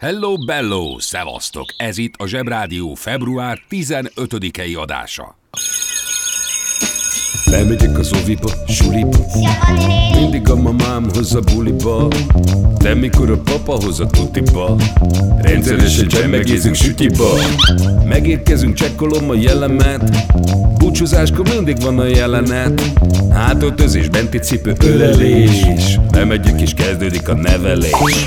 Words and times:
Hello 0.00 0.36
Bello, 0.36 0.98
szevasztok! 0.98 1.64
Ez 1.76 1.98
itt 1.98 2.14
a 2.16 2.26
Zsebrádió 2.26 2.94
február 2.94 3.58
15-ei 3.70 4.76
adása. 4.76 5.38
Bemegyek 7.50 7.98
az 7.98 8.12
oviba, 8.12 8.50
suliba. 8.68 9.18
Mindig 10.12 10.48
a 10.48 10.56
mamám 10.56 11.04
hoz 11.14 11.34
a 11.34 11.40
buliba. 11.40 12.08
De 12.78 12.94
mikor 12.94 13.30
a 13.30 13.38
papa 13.38 13.72
hoz 13.72 14.00
a 14.00 14.06
tutiba 14.06 14.76
Rendszeresen 15.38 16.08
csemmegézünk 16.08 16.74
sütiba. 16.74 17.28
Megérkezünk, 18.04 18.74
csekkolom 18.74 19.30
a 19.30 19.34
jellemet. 19.34 20.10
Búcsúzáskor 20.76 21.48
mindig 21.48 21.80
van 21.80 21.98
a 21.98 22.04
jelenet. 22.04 22.82
Hátöltözés, 23.30 24.08
benti 24.08 24.38
cipő, 24.38 24.74
ölelés. 24.84 25.98
Bemegyek 26.10 26.60
és 26.60 26.74
kezdődik 26.74 27.28
a 27.28 27.34
nevelés 27.34 28.26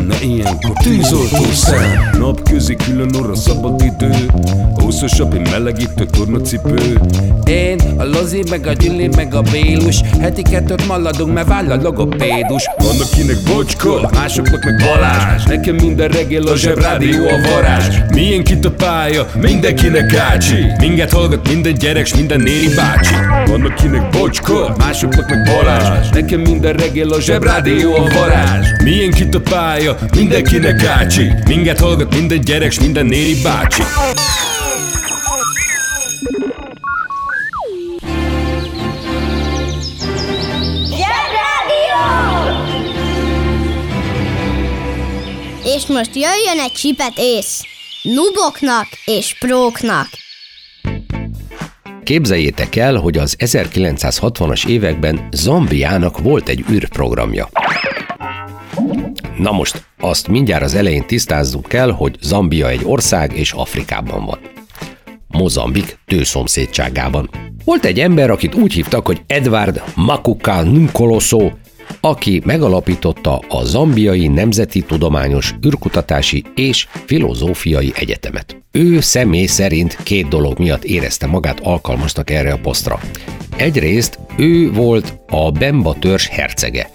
ilyenkor? 0.21 0.73
Tűzoltó 0.83 1.51
szem 1.53 2.09
Napközi 2.19 2.75
külön 2.75 3.15
orra 3.15 3.35
szabad 3.35 3.81
idő. 3.81 4.11
Húszosabb, 4.75 5.33
egy 5.33 5.49
melegítő 5.51 6.05
tornacipő. 6.05 6.99
Én, 7.45 7.79
a 7.97 8.03
Lozi, 8.03 8.43
meg 8.49 8.67
a 8.67 8.73
Gyüli, 8.73 9.09
meg 9.15 9.33
a 9.33 9.41
Bélus. 9.41 10.01
Heti 10.19 10.41
kettőt 10.41 10.87
maladunk, 10.87 11.33
mert 11.33 11.47
váll 11.47 11.71
a 11.71 11.75
logopédus. 11.81 12.69
Van 12.77 12.99
akinek 13.01 13.37
bocska, 13.45 14.09
másoknak 14.13 14.63
meg 14.63 14.75
Balázs. 14.85 15.43
Nekem 15.43 15.75
minden 15.75 16.07
reggel 16.07 16.43
a 16.43 16.55
zsebrádió 16.55 17.27
a 17.27 17.49
varázs. 17.49 17.95
Milyen 18.13 18.43
kit 18.43 18.65
a 18.65 18.71
pálya, 18.71 19.27
mindenkinek 19.41 20.15
ácsi 20.15 20.61
Minket 20.79 21.11
hallgat 21.11 21.47
minden 21.47 21.73
gyerek, 21.73 22.05
s 22.05 22.15
minden 22.15 22.39
néri 22.39 22.73
bácsi. 22.75 23.13
Van 23.45 23.61
akinek 23.61 24.09
bocska, 24.09 24.75
másoknak 24.77 25.29
meg 25.29 25.43
Balázs. 25.43 26.09
Nekem 26.09 26.39
minden 26.39 26.73
reggel 26.73 27.09
a 27.09 27.21
zsebrádió 27.21 27.95
a 27.95 28.07
varázs. 28.13 28.67
Milyen 28.83 29.11
kit 29.11 29.35
a 29.35 29.39
pálya, 29.39 29.90
mindenkinek 30.15 30.83
ácsi 30.83 31.31
Minket 31.45 31.79
hallgat 31.79 32.15
minden 32.15 32.41
gyerek, 32.41 32.71
s 32.71 32.79
minden 32.79 33.05
néri 33.05 33.41
bácsi! 33.43 33.81
És 45.75 45.85
most 45.87 46.15
jöjjön 46.15 46.59
egy 46.63 46.71
csipet 46.71 47.13
ész. 47.15 47.61
Nuboknak 48.03 48.87
és 49.05 49.35
próknak. 49.39 50.07
Képzeljétek 52.03 52.75
el, 52.75 52.95
hogy 52.95 53.17
az 53.17 53.35
1960-as 53.39 54.67
években 54.67 55.27
Zambiának 55.31 56.19
volt 56.19 56.49
egy 56.49 56.63
űrprogramja. 56.71 57.49
Na 59.41 59.51
most, 59.51 59.85
azt 59.99 60.27
mindjárt 60.27 60.63
az 60.63 60.75
elején 60.75 61.05
tisztázzuk 61.07 61.67
kell, 61.67 61.91
hogy 61.91 62.15
Zambia 62.21 62.69
egy 62.69 62.81
ország 62.83 63.37
és 63.37 63.51
Afrikában 63.51 64.25
van. 64.25 64.39
Mozambik 65.27 65.97
tőszomszédságában. 66.05 67.29
Volt 67.65 67.85
egy 67.85 67.99
ember, 67.99 68.29
akit 68.29 68.55
úgy 68.55 68.73
hívtak, 68.73 69.05
hogy 69.05 69.21
Edward 69.27 69.83
Makuka 69.95 70.61
Nkoloso, 70.61 71.51
aki 72.01 72.41
megalapította 72.45 73.37
a 73.37 73.63
Zambiai 73.63 74.27
Nemzeti 74.27 74.81
Tudományos 74.81 75.55
űrkutatási 75.65 76.43
és 76.55 76.87
Filozófiai 77.05 77.91
Egyetemet. 77.95 78.63
Ő 78.71 78.99
személy 78.99 79.45
szerint 79.45 79.97
két 80.03 80.27
dolog 80.27 80.59
miatt 80.59 80.83
érezte 80.83 81.27
magát 81.27 81.59
alkalmasnak 81.59 82.29
erre 82.29 82.51
a 82.51 82.59
posztra. 82.61 82.99
Egyrészt 83.57 84.19
ő 84.37 84.71
volt 84.71 85.13
a 85.29 85.51
Bemba 85.51 85.95
törzs 85.99 86.27
hercege, 86.27 86.89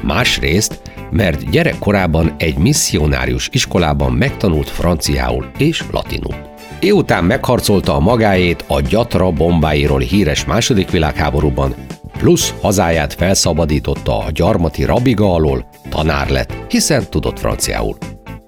másrészt, 0.00 0.80
mert 1.12 1.50
gyerekkorában 1.50 2.34
egy 2.38 2.58
misszionárius 2.58 3.48
iskolában 3.52 4.12
megtanult 4.12 4.68
franciául 4.68 5.46
és 5.58 5.84
latinul. 5.90 6.34
Ő 6.80 6.92
után 6.92 7.24
megharcolta 7.24 7.94
a 7.94 8.00
magáét 8.00 8.64
a 8.66 8.80
gyatra 8.80 9.30
bombáiról 9.30 10.00
híres 10.00 10.44
második 10.44 10.90
világháborúban, 10.90 11.74
plusz 12.18 12.54
hazáját 12.60 13.14
felszabadította 13.14 14.18
a 14.18 14.30
gyarmati 14.30 14.84
rabiga 14.84 15.34
alól, 15.34 15.68
tanár 15.88 16.30
lett, 16.30 16.56
hiszen 16.68 17.04
tudott 17.10 17.38
franciául. 17.38 17.96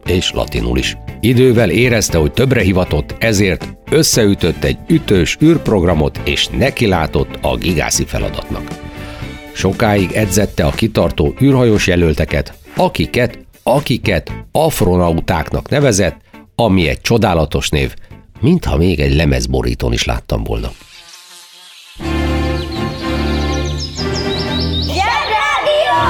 És 0.06 0.32
latinul 0.32 0.78
is. 0.78 0.96
Idővel 1.20 1.70
érezte, 1.70 2.18
hogy 2.18 2.32
többre 2.32 2.60
hivatott, 2.60 3.14
ezért 3.18 3.76
összeütött 3.90 4.64
egy 4.64 4.78
ütős 4.86 5.36
űrprogramot 5.42 6.20
és 6.24 6.46
nekilátott 6.48 7.38
a 7.40 7.56
gigászi 7.56 8.04
feladatnak. 8.04 8.83
Sokáig 9.54 10.12
edzette 10.12 10.66
a 10.66 10.70
kitartó 10.70 11.34
űrhajós 11.42 11.86
jelölteket, 11.86 12.54
akiket, 12.76 13.38
akiket 13.62 14.32
afronautáknak 14.52 15.68
nevezett, 15.68 16.16
ami 16.54 16.88
egy 16.88 17.00
csodálatos 17.00 17.68
név, 17.68 17.94
mintha 18.40 18.76
még 18.76 19.00
egy 19.00 19.14
lemezborítón 19.14 19.92
is 19.92 20.04
láttam 20.04 20.44
volna. 20.44 20.70
Zsebrádió! 24.82 26.00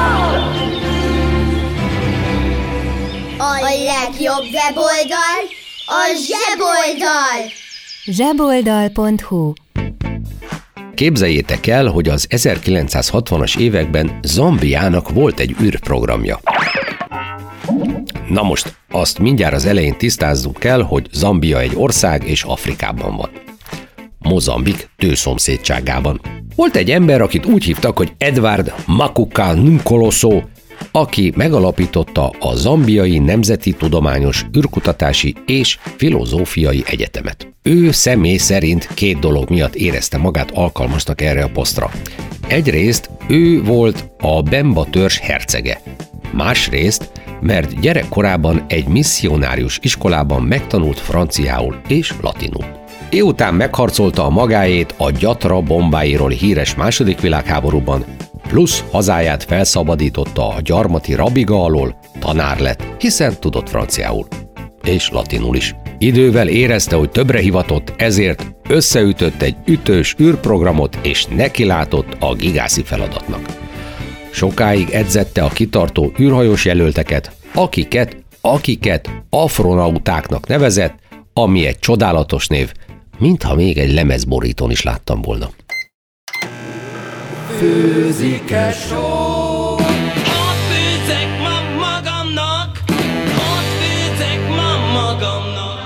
A 3.38 3.60
legjobb 3.62 4.44
weboldal 4.52 5.40
a 5.86 6.02
zseboldal. 6.26 7.50
zseboldal.hu 8.04 9.52
Képzeljétek 10.94 11.66
el, 11.66 11.86
hogy 11.86 12.08
az 12.08 12.26
1960-as 12.30 13.58
években 13.58 14.18
Zambiának 14.22 15.10
volt 15.10 15.40
egy 15.40 15.56
űrprogramja. 15.62 16.40
Na 18.28 18.42
most, 18.42 18.74
azt 18.90 19.18
mindjárt 19.18 19.54
az 19.54 19.66
elején 19.66 19.96
tisztázzuk 19.98 20.58
kell, 20.58 20.82
hogy 20.82 21.06
Zambia 21.12 21.60
egy 21.60 21.72
ország 21.74 22.28
és 22.28 22.42
Afrikában 22.42 23.16
van. 23.16 23.30
Mozambik 24.18 24.88
tőszomszédságában. 24.96 26.20
Volt 26.56 26.76
egy 26.76 26.90
ember, 26.90 27.20
akit 27.20 27.46
úgy 27.46 27.64
hívtak, 27.64 27.96
hogy 27.96 28.12
Edward 28.18 28.74
Makuka 28.86 29.52
Nkoloso, 29.52 30.42
aki 30.90 31.32
megalapította 31.36 32.28
a 32.40 32.54
Zambiai 32.54 33.18
Nemzeti 33.18 33.72
Tudományos 33.72 34.46
űrkutatási 34.56 35.34
és 35.46 35.78
Filozófiai 35.96 36.82
Egyetemet. 36.86 37.48
Ő 37.62 37.90
személy 37.90 38.36
szerint 38.36 38.88
két 38.94 39.18
dolog 39.18 39.50
miatt 39.50 39.74
érezte 39.74 40.18
magát 40.18 40.50
alkalmasnak 40.50 41.20
erre 41.20 41.44
a 41.44 41.50
posztra. 41.52 41.90
Egyrészt 42.48 43.10
ő 43.28 43.62
volt 43.62 44.08
a 44.18 44.42
Bemba 44.42 44.86
törzs 44.90 45.18
hercege, 45.18 45.80
másrészt, 46.32 47.10
mert 47.40 47.80
gyerekkorában 47.80 48.64
egy 48.68 48.86
misszionárius 48.86 49.78
iskolában 49.82 50.42
megtanult 50.42 50.98
franciául 50.98 51.80
és 51.88 52.12
latinul. 52.20 52.83
Ő 53.14 53.22
után 53.22 53.54
megharcolta 53.54 54.24
a 54.24 54.30
magáét 54.30 54.94
a 54.96 55.10
gyatra 55.10 55.60
bombáiról 55.60 56.30
híres 56.30 56.74
második 56.74 57.20
világháborúban, 57.20 58.04
plusz 58.48 58.84
hazáját 58.90 59.44
felszabadította 59.44 60.48
a 60.48 60.60
gyarmati 60.60 61.14
rabiga 61.14 61.64
alól, 61.64 61.98
tanár 62.18 62.58
lett, 62.60 62.86
hiszen 62.98 63.40
tudott 63.40 63.68
franciául. 63.68 64.26
És 64.84 65.10
latinul 65.10 65.56
is. 65.56 65.74
Idővel 65.98 66.48
érezte, 66.48 66.96
hogy 66.96 67.10
többre 67.10 67.38
hivatott, 67.38 67.92
ezért 67.96 68.54
összeütött 68.68 69.42
egy 69.42 69.56
ütős 69.66 70.14
űrprogramot 70.20 70.98
és 71.02 71.26
nekilátott 71.26 72.16
a 72.20 72.34
gigászi 72.34 72.82
feladatnak. 72.82 73.40
Sokáig 74.30 74.90
edzette 74.90 75.42
a 75.42 75.48
kitartó 75.48 76.12
űrhajós 76.20 76.64
jelölteket, 76.64 77.32
akiket, 77.54 78.16
akiket 78.40 79.10
afronautáknak 79.30 80.46
nevezett, 80.46 80.94
ami 81.32 81.66
egy 81.66 81.78
csodálatos 81.78 82.46
név, 82.46 82.72
mintha 83.18 83.54
még 83.54 83.78
egy 83.78 83.92
lemezborítón 83.92 84.70
is 84.70 84.82
láttam 84.82 85.22
volna. 85.22 85.48
Főzike 87.58 88.72
só, 88.72 89.02
Hadd 90.24 90.56
főzzek 90.68 91.38
ma 91.38 91.60
magamnak, 91.78 92.78
hadd 93.36 93.64
főzzek 93.80 94.48
ma 94.48 94.92
magamnak. 94.92 95.80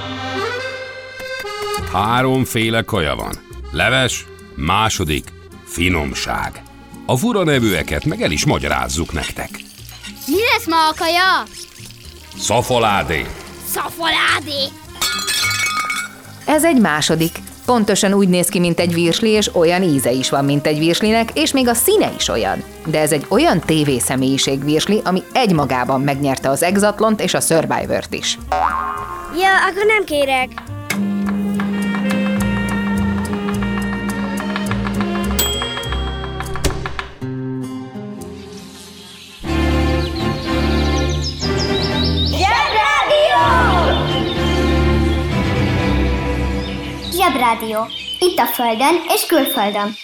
Háromféle 1.93 2.83
kaja 2.83 3.15
van. 3.17 3.35
Leves, 3.73 4.27
második, 4.55 5.33
finomság. 5.65 6.63
A 7.07 7.17
fura 7.17 7.45
nevűeket 7.45 8.05
meg 8.05 8.23
el 8.23 8.31
is 8.31 8.45
magyarázzuk 8.45 9.13
nektek. 9.13 9.51
Mi 10.27 10.37
lesz 10.53 10.67
ma 10.67 10.89
a 10.89 10.95
kaja? 10.99 11.43
Szafaládé, 12.39 13.27
Szafaládé! 13.73 14.63
Ez 16.49 16.65
egy 16.65 16.81
második. 16.81 17.39
Pontosan 17.65 18.15
úgy 18.15 18.29
néz 18.29 18.49
ki, 18.49 18.59
mint 18.59 18.81
egy 18.81 18.95
virsli, 18.95 19.31
és 19.31 19.55
olyan 19.55 19.83
íze 19.83 20.11
is 20.11 20.31
van, 20.31 20.45
mint 20.45 20.67
egy 20.67 20.79
virslinek, 20.79 21.31
és 21.35 21.53
még 21.53 21.69
a 21.69 21.75
színe 21.75 22.11
is 22.17 22.29
olyan. 22.29 22.63
De 22.87 23.01
ez 23.01 23.13
egy 23.13 23.27
olyan 23.29 23.61
tévészemélyiség 23.61 24.65
virsli, 24.65 25.01
ami 25.05 25.23
egymagában 25.33 26.01
megnyerte 26.01 26.49
az 26.51 26.63
Exatlont 26.63 27.21
és 27.21 27.35
a 27.35 27.41
Survivor-t 27.41 28.15
is. 28.15 28.39
Ja, 29.39 29.51
akkor 29.71 29.87
nem 29.87 30.05
kérek. 30.05 30.68
Zsebrádió. 47.49 47.87
Itt 48.19 48.39
a 48.39 48.47
Földön 48.47 49.03
és 49.09 49.27
külföldön. 49.27 49.95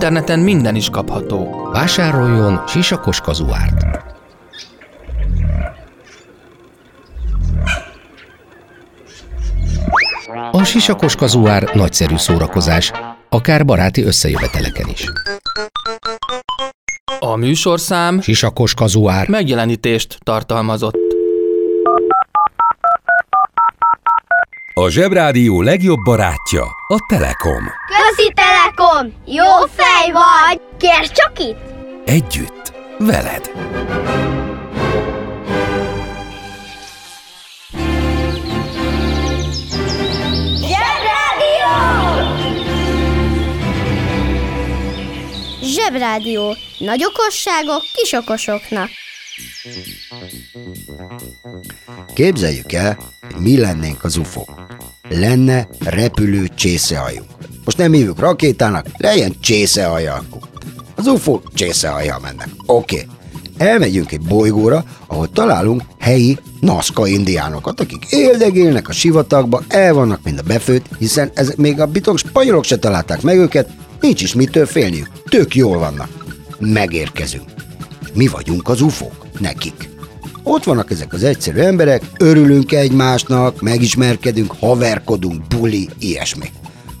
Interneten 0.00 0.38
minden 0.38 0.74
is 0.74 0.90
kapható. 0.90 1.68
Vásároljon 1.72 2.62
sisakos 2.66 3.20
kazuárt. 3.20 3.86
A 10.50 10.64
sisakos 10.64 11.14
kazuár 11.14 11.70
nagyszerű 11.74 12.16
szórakozás, 12.16 12.92
akár 13.28 13.64
baráti 13.64 14.02
összejöveteleken 14.02 14.88
is. 14.88 15.04
A 17.18 17.36
műsorszám 17.36 18.20
Sisakos 18.20 18.74
kazuár. 18.74 19.28
megjelenítést 19.28 20.18
tartalmazott. 20.22 20.99
A 24.80 24.90
Zsebrádió 24.90 25.62
legjobb 25.62 25.98
barátja 26.04 26.62
a 26.88 26.98
Telekom. 27.08 27.62
Közi 27.86 28.32
Telekom! 28.34 29.12
Jó 29.26 29.66
fej 29.76 30.12
vagy! 30.12 30.60
Kérd 30.78 31.10
csak 31.12 31.38
itt! 31.38 31.58
Együtt, 32.04 32.72
veled. 32.98 33.50
Zsebrádió. 45.62 46.56
Nagy 46.78 47.04
okosságok 47.04 47.82
kis 47.94 48.12
okosoknak. 48.12 48.88
Képzeljük 52.14 52.72
el, 52.72 52.98
hogy 53.20 53.42
mi 53.42 53.58
lennénk 53.58 54.04
az 54.04 54.16
UFO. 54.16 54.44
Lenne 55.08 55.68
repülő 55.80 56.48
csészehajunk. 56.54 57.28
Most 57.64 57.76
nem 57.76 57.92
hívjuk 57.92 58.18
rakétának, 58.18 58.86
legyen 58.96 59.34
csészehajakuk. 59.40 60.48
Az 60.94 61.06
UFO 61.06 61.40
csészehajjal 61.54 62.18
mennek. 62.18 62.48
Oké. 62.66 62.94
Okay. 62.94 63.08
Elmegyünk 63.68 64.12
egy 64.12 64.20
bolygóra, 64.20 64.84
ahol 65.06 65.30
találunk 65.30 65.82
helyi 65.98 66.38
Nazca 66.60 67.06
indiánokat, 67.06 67.80
akik 67.80 68.06
éldegélnek 68.10 68.88
a 68.88 68.92
sivatagba, 68.92 69.62
el 69.68 69.94
vannak 69.94 70.20
mind 70.24 70.38
a 70.38 70.42
befőtt, 70.42 70.86
hiszen 70.98 71.30
ezek 71.34 71.56
még 71.56 71.80
a 71.80 71.86
bitok 71.86 72.18
spanyolok 72.18 72.64
se 72.64 72.78
találták 72.78 73.22
meg 73.22 73.38
őket, 73.38 73.70
nincs 74.00 74.22
is 74.22 74.34
mitől 74.34 74.66
félniük, 74.66 75.08
tök 75.28 75.54
jól 75.54 75.78
vannak. 75.78 76.08
Megérkezünk. 76.58 77.50
Mi 78.12 78.26
vagyunk 78.26 78.68
az 78.68 78.80
ufók, 78.80 79.26
nekik. 79.38 79.88
Ott 80.42 80.64
vannak 80.64 80.90
ezek 80.90 81.12
az 81.12 81.22
egyszerű 81.22 81.58
emberek, 81.58 82.02
örülünk 82.18 82.72
egymásnak, 82.72 83.60
megismerkedünk, 83.60 84.54
haverkodunk, 84.58 85.46
buli, 85.46 85.88
ilyesmi. 85.98 86.50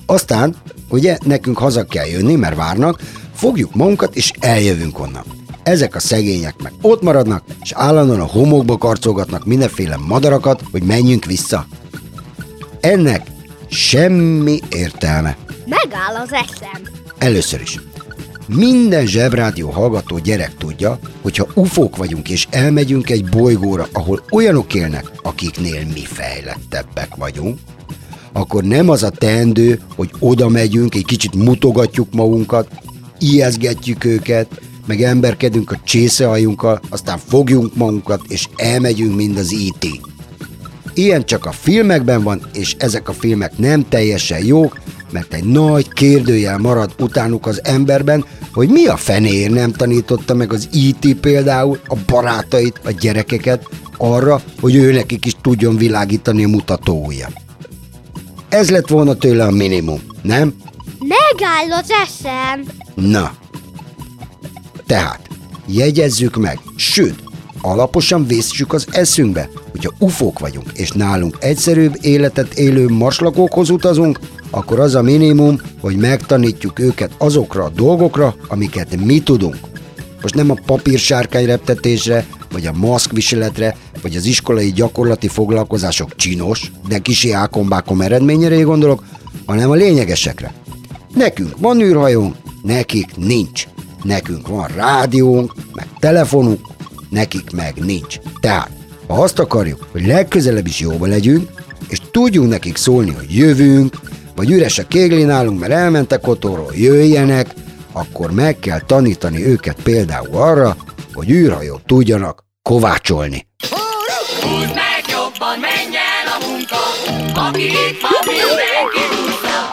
Aztán, 0.06 0.56
ugye, 0.88 1.18
nekünk 1.24 1.58
haza 1.58 1.84
kell 1.84 2.06
jönni, 2.06 2.34
mert 2.34 2.56
várnak, 2.56 3.00
fogjuk 3.34 3.74
magunkat 3.74 4.16
és 4.16 4.32
eljövünk 4.40 4.98
onnan. 4.98 5.24
Ezek 5.62 5.94
a 5.94 6.00
szegények 6.00 6.54
meg 6.62 6.72
ott 6.80 7.02
maradnak, 7.02 7.44
és 7.62 7.72
állandóan 7.72 8.20
a 8.20 8.24
homokba 8.24 8.78
karcolgatnak 8.78 9.44
mindenféle 9.44 9.96
madarakat, 9.96 10.62
hogy 10.70 10.82
menjünk 10.82 11.24
vissza. 11.24 11.66
Ennek 12.80 13.26
semmi 13.68 14.60
értelme. 14.68 15.36
Megáll 15.66 16.22
az 16.22 16.32
eszem. 16.32 16.82
Először 17.18 17.60
is. 17.60 17.80
Minden 18.54 19.06
zsebrádió 19.06 19.70
hallgató 19.70 20.18
gyerek 20.18 20.56
tudja, 20.56 20.98
hogyha 21.22 21.46
ufók 21.54 21.96
vagyunk 21.96 22.28
és 22.28 22.46
elmegyünk 22.50 23.10
egy 23.10 23.24
bolygóra, 23.24 23.86
ahol 23.92 24.22
olyanok 24.30 24.74
élnek, 24.74 25.10
akiknél 25.22 25.86
mi 25.94 26.04
fejlettebbek 26.04 27.14
vagyunk, 27.16 27.58
akkor 28.32 28.64
nem 28.64 28.88
az 28.88 29.02
a 29.02 29.10
teendő, 29.10 29.80
hogy 29.96 30.10
oda 30.18 30.48
megyünk, 30.48 30.94
egy 30.94 31.04
kicsit 31.04 31.34
mutogatjuk 31.34 32.12
magunkat, 32.12 32.68
ijeszgetjük 33.18 34.04
őket, 34.04 34.60
meg 34.86 35.02
emberkedünk 35.02 35.70
a 35.70 35.80
csészehajunkkal, 35.84 36.80
aztán 36.88 37.18
fogjunk 37.18 37.74
magunkat, 37.74 38.20
és 38.28 38.48
elmegyünk, 38.56 39.16
mint 39.16 39.38
az 39.38 39.52
IT. 39.52 39.86
Ilyen 40.94 41.24
csak 41.24 41.46
a 41.46 41.52
filmekben 41.52 42.22
van, 42.22 42.42
és 42.52 42.74
ezek 42.78 43.08
a 43.08 43.12
filmek 43.12 43.58
nem 43.58 43.88
teljesen 43.88 44.44
jók, 44.44 44.80
mert 45.12 45.34
egy 45.34 45.44
nagy 45.44 45.92
kérdőjel 45.92 46.58
marad 46.58 46.94
utánuk 46.98 47.46
az 47.46 47.60
emberben, 47.64 48.24
hogy 48.52 48.68
mi 48.68 48.86
a 48.86 48.96
fenéért 48.96 49.52
nem 49.52 49.72
tanította 49.72 50.34
meg 50.34 50.52
az 50.52 50.68
IT 50.72 51.14
például 51.20 51.80
a 51.86 51.96
barátait, 52.06 52.80
a 52.84 52.90
gyerekeket 52.90 53.68
arra, 53.96 54.42
hogy 54.60 54.74
ő 54.74 54.92
nekik 54.92 55.24
is 55.24 55.36
tudjon 55.42 55.76
világítani 55.76 56.44
a 56.44 56.48
mutatója. 56.48 57.28
Ez 58.48 58.70
lett 58.70 58.88
volna 58.88 59.14
tőle 59.14 59.44
a 59.44 59.50
minimum, 59.50 60.00
nem? 60.22 60.54
Megáll 60.98 61.78
az 61.80 61.90
eszem. 62.06 62.64
Na. 62.94 63.32
Tehát, 64.86 65.20
jegyezzük 65.66 66.36
meg, 66.36 66.58
sőt, 66.76 67.22
alaposan 67.60 68.26
vészsük 68.26 68.72
az 68.72 68.86
eszünkbe, 68.90 69.50
hogyha 69.70 69.92
ufók 69.98 70.38
vagyunk, 70.38 70.70
és 70.74 70.90
nálunk 70.90 71.36
egyszerűbb 71.40 71.96
életet 72.00 72.54
élő 72.54 72.88
marslakókhoz 72.88 73.70
utazunk, 73.70 74.18
akkor 74.50 74.80
az 74.80 74.94
a 74.94 75.02
minimum, 75.02 75.60
hogy 75.80 75.96
megtanítjuk 75.96 76.78
őket 76.78 77.10
azokra 77.18 77.64
a 77.64 77.70
dolgokra, 77.70 78.34
amiket 78.48 79.04
mi 79.04 79.20
tudunk. 79.20 79.56
Most 80.22 80.34
nem 80.34 80.50
a 80.50 80.60
papírsárkány 80.66 81.46
reptetésre, 81.46 82.26
vagy 82.52 82.66
a 82.66 82.72
maszkviseletre, 82.72 83.76
vagy 84.02 84.16
az 84.16 84.24
iskolai 84.24 84.72
gyakorlati 84.72 85.28
foglalkozások 85.28 86.16
csinos, 86.16 86.72
de 86.88 86.98
kisi 86.98 87.32
ákombákom 87.32 88.00
eredményére 88.00 88.60
gondolok, 88.60 89.04
hanem 89.46 89.70
a 89.70 89.74
lényegesekre. 89.74 90.52
Nekünk 91.14 91.54
van 91.58 91.80
űrhajónk, 91.80 92.34
nekik 92.62 93.16
nincs. 93.16 93.66
Nekünk 94.02 94.48
van 94.48 94.66
rádiónk, 94.66 95.54
meg 95.74 95.86
telefonunk, 95.98 96.60
nekik 97.10 97.50
meg 97.50 97.74
nincs. 97.84 98.18
Tehát, 98.40 98.70
ha 99.06 99.22
azt 99.22 99.38
akarjuk, 99.38 99.86
hogy 99.92 100.06
legközelebb 100.06 100.66
is 100.66 100.80
jóba 100.80 101.06
legyünk, 101.06 101.50
és 101.88 102.00
tudjunk 102.10 102.50
nekik 102.50 102.76
szólni, 102.76 103.10
hogy 103.10 103.36
jövünk, 103.36 104.00
vagy 104.40 104.50
üres 104.50 104.78
a 104.78 104.86
kégli 104.86 105.22
nálunk, 105.22 105.60
mert 105.60 105.72
elmentek 105.72 106.26
otthonról, 106.26 106.72
jöjjenek, 106.74 107.54
akkor 107.92 108.30
meg 108.30 108.58
kell 108.58 108.80
tanítani 108.80 109.46
őket 109.46 109.82
például 109.82 110.36
arra, 110.36 110.76
hogy 111.14 111.30
űrhajót 111.30 111.82
tudjanak 111.86 112.44
kovácsolni. 112.62 113.46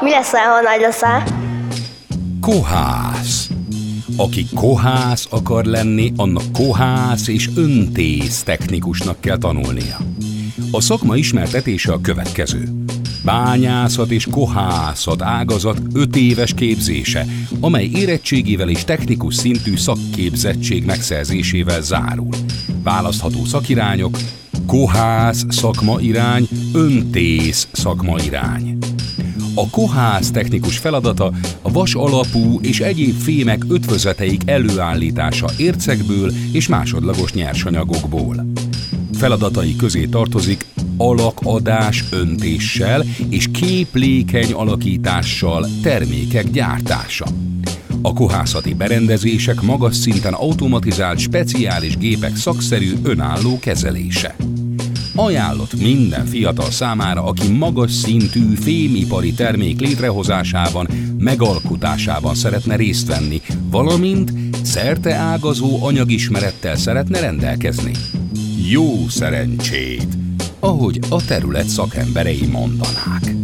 Mi 0.02 0.10
leszel, 0.10 0.50
ha 0.50 0.62
nagy 0.62 0.82
leszel? 0.82 1.24
Kohász. 2.42 3.50
Aki 4.18 4.46
kohász 4.56 5.28
akar 5.30 5.66
lenni, 5.66 6.14
annak 6.16 6.52
kohász 6.54 7.28
és 7.28 7.50
öntész 7.56 8.44
technikusnak 8.44 9.22
kell 9.22 9.38
tanulnia. 9.38 9.98
A 10.72 10.82
szakma 10.82 11.16
ismertetése 11.16 11.92
a 11.92 12.02
következő. 12.02 12.87
Bányászat 13.28 14.12
és 14.12 14.28
kohászat 14.32 15.22
ágazat 15.22 15.82
5 15.94 16.16
éves 16.16 16.54
képzése, 16.54 17.26
amely 17.60 17.90
érettségével 17.94 18.70
és 18.70 18.84
technikus 18.84 19.36
szintű 19.36 19.76
szakképzettség 19.76 20.86
megszerzésével 20.86 21.82
zárul. 21.82 22.36
Választható 22.84 23.46
szakirányok, 23.46 24.18
kohász 24.66 25.46
szakma 25.50 26.00
irány, 26.00 26.48
öntész 26.74 27.68
szakma 27.72 28.16
irány. 28.26 28.78
A 29.56 29.70
kohász 29.70 30.32
technikus 30.32 30.78
feladata 30.78 31.34
a 31.62 31.72
vas 31.72 31.96
alapú 31.96 32.60
és 32.62 32.80
egyéb 32.80 33.16
fémek 33.16 33.66
ötvözeteik 33.70 34.42
előállítása 34.46 35.50
ércekből 35.58 36.32
és 36.52 36.68
másodlagos 36.68 37.34
nyersanyagokból. 37.34 38.46
Feladatai 39.14 39.76
közé 39.76 40.06
tartozik 40.06 40.66
alakadás 40.98 42.04
öntéssel 42.12 43.06
és 43.30 43.48
képlékeny 43.52 44.54
alakítással 44.54 45.68
termékek 45.82 46.52
gyártása. 46.52 47.26
A 48.02 48.14
kohászati 48.14 48.74
berendezések 48.74 49.62
magas 49.62 49.96
szinten 49.96 50.34
automatizált 50.34 51.20
speciális 51.20 51.98
gépek 51.98 52.36
szakszerű 52.36 52.94
önálló 53.04 53.60
kezelése. 53.60 54.36
Ajánlott 55.16 55.80
minden 55.80 56.26
fiatal 56.26 56.72
számára, 56.72 57.24
aki 57.24 57.52
magas 57.52 57.92
szintű 57.92 58.56
fémipari 58.56 59.34
termék 59.34 59.80
létrehozásában, 59.80 60.88
megalkotásában 61.18 62.36
szeretne 62.36 62.76
részt 62.76 63.08
venni, 63.08 63.42
valamint 63.70 64.34
szerte 64.64 65.14
ágazó 65.14 65.86
anyagismerettel 65.86 66.76
szeretne 66.76 67.20
rendelkezni. 67.20 67.92
Jó 68.70 69.08
szerencsét! 69.10 70.17
Ahogy 70.68 71.00
a 71.10 71.26
terület 71.26 71.68
szakemberei 71.68 72.48
mondanák. 72.52 73.36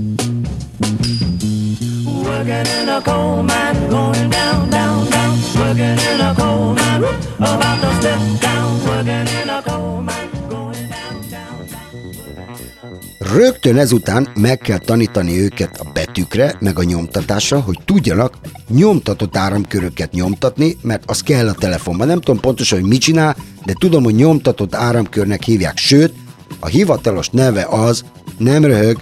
Working 2.05 2.67
in 2.81 2.89
a 2.89 3.01
coal 3.03 3.41
mine, 3.41 3.87
going 3.89 4.29
down, 4.29 4.69
down, 4.69 5.09
down. 5.09 5.37
Working 5.55 5.99
in 6.13 6.19
a 6.19 6.33
coal 6.33 6.73
mine, 6.73 6.99
whoop, 6.99 7.15
about 7.37 7.81
to 7.81 7.91
step 7.99 8.19
down. 8.39 8.79
Working 8.85 9.27
in 9.41 9.49
a 9.49 9.61
coal 9.61 10.01
mine, 10.01 10.29
going 10.49 10.89
down, 10.89 11.15
down, 11.29 11.65
down. 11.71 13.37
Rögtön 13.37 13.77
ezután 13.77 14.27
meg 14.35 14.57
kell 14.57 14.77
tanítani 14.77 15.39
őket 15.39 15.77
a 15.77 15.91
betűkre, 15.93 16.55
meg 16.59 16.79
a 16.79 16.83
nyomtatásra, 16.83 17.59
hogy 17.59 17.79
tudjanak 17.85 18.37
nyomtatott 18.69 19.37
áramköröket 19.37 20.11
nyomtatni, 20.11 20.77
mert 20.81 21.03
az 21.05 21.21
kell 21.21 21.47
a 21.47 21.53
telefonban. 21.53 22.07
Nem 22.07 22.19
tudom 22.19 22.39
pontosan, 22.41 22.79
hogy 22.79 22.89
mit 22.89 23.01
csinál, 23.01 23.35
de 23.65 23.73
tudom, 23.79 24.03
hogy 24.03 24.15
nyomtatott 24.15 24.75
áramkörnek 24.75 25.43
hívják. 25.43 25.77
Sőt, 25.77 26.13
a 26.59 26.67
hivatalos 26.67 27.29
neve 27.29 27.65
az, 27.69 28.03
nem 28.37 28.65
röhög, 28.65 29.01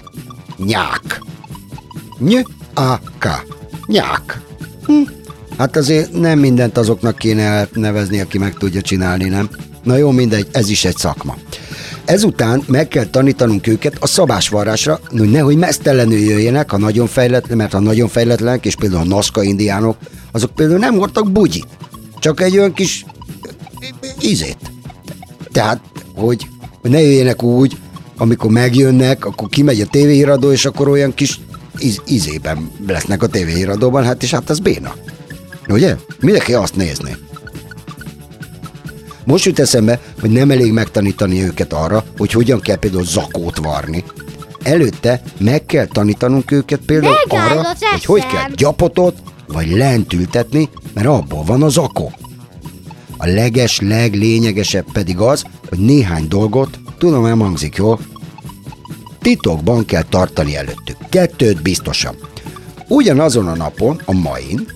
nyák. 0.58 1.22
Ny, 2.18 2.46
a, 2.74 2.98
k. 2.98 3.28
Nyák. 3.88 4.42
Hm. 4.86 5.02
Hát 5.58 5.76
azért 5.76 6.14
nem 6.14 6.40
mindent 6.40 6.78
azoknak 6.78 7.18
kéne 7.18 7.68
nevezni, 7.74 8.20
aki 8.20 8.38
meg 8.38 8.54
tudja 8.54 8.82
csinálni, 8.82 9.30
nem? 9.30 9.50
Na 9.84 9.98
jó, 9.98 10.12
mindegy, 10.12 10.48
ez 10.52 10.70
is 10.70 10.86
egy 10.86 10.98
szakma. 10.98 11.38
Ezután 12.06 12.64
meg 12.68 12.88
kell 12.88 13.06
tanítanunk 13.06 13.68
őket 13.68 13.98
a 14.00 14.08
szabásvarrásra, 14.08 15.00
hogy 15.10 15.32
nehogy 15.32 15.58
mesztelenül 15.58 16.20
jöjjenek, 16.20 16.72
ha 16.72 16.78
nagyon 16.78 17.08
fejletlen, 17.08 17.58
mert 17.58 17.72
ha 17.72 17.80
nagyon 17.80 18.08
fejletlenek, 18.08 18.66
és 18.66 18.76
például 18.76 19.02
a 19.02 19.06
Nazca 19.06 19.44
indiánok, 19.44 19.98
azok 20.32 20.52
például 20.52 20.80
nem 20.80 20.96
hordtak 20.96 21.32
bugyit, 21.32 21.68
csak 22.20 22.42
egy 22.42 22.58
olyan 22.58 22.74
kis 22.74 23.06
ízét. 24.22 24.58
Tehát, 25.52 25.82
hogy, 26.16 26.48
hogy 26.82 26.92
ne 26.92 27.02
jöjjenek 27.02 27.44
úgy, 27.44 27.78
amikor 28.18 28.52
megjönnek, 28.52 29.26
akkor 29.26 29.50
kimegy 29.50 29.82
a 29.82 29.86
tévéhíradó, 29.86 30.52
és 30.52 30.66
akkor 30.66 30.88
olyan 30.88 31.14
kis 31.14 31.40
íz, 31.80 32.02
ízében 32.08 32.72
lesznek 32.88 33.24
a 33.24 33.28
tévéhíradóban, 33.28 34.04
hát 34.04 34.24
és 34.24 34.32
hát 34.32 34.50
ez 34.50 34.60
béna. 34.60 34.96
Ugye? 35.70 35.96
Mindenki 36.20 36.54
azt 36.54 36.76
nézni. 36.76 37.18
Most 39.26 39.46
jut 39.46 39.60
eszembe, 39.60 40.00
hogy 40.22 40.30
nem 40.30 40.52
elég 40.52 40.72
megtanítani 40.72 41.44
őket 41.44 41.74
arra, 41.74 42.04
hogy 42.18 42.32
hogyan 42.32 42.60
kell 42.60 42.76
például 42.76 43.06
zakót 43.06 43.58
varni. 43.58 44.04
Előtte 44.64 45.22
meg 45.38 45.66
kell 45.66 45.86
tanítanunk 45.86 46.52
őket 46.52 46.80
például 46.86 47.16
arra, 47.28 47.60
az 47.60 47.78
hogy 47.92 48.06
hogy 48.06 48.26
kell 48.26 48.50
gyapotot 48.56 49.18
vagy 49.48 49.72
lent 49.72 50.14
ültetni, 50.14 50.70
mert 50.94 51.08
abból 51.08 51.44
van 51.44 51.64
a 51.64 51.70
zakó. 51.70 52.12
A 53.24 53.28
leges, 53.28 53.80
leglényegesebb 53.80 54.92
pedig 54.92 55.18
az, 55.18 55.44
hogy 55.70 55.78
néhány 55.78 56.28
dolgot, 56.28 56.80
tudom, 56.98 57.24
nem 57.24 57.40
hangzik 57.40 57.82
titokban 59.22 59.86
kell 59.86 60.04
tartani 60.04 60.56
előttük. 60.56 60.96
Kettőt 61.10 61.62
biztosan. 61.62 62.16
Ugyanazon 62.88 63.48
a 63.48 63.56
napon, 63.56 64.02
a 64.06 64.14
main, 64.14 64.68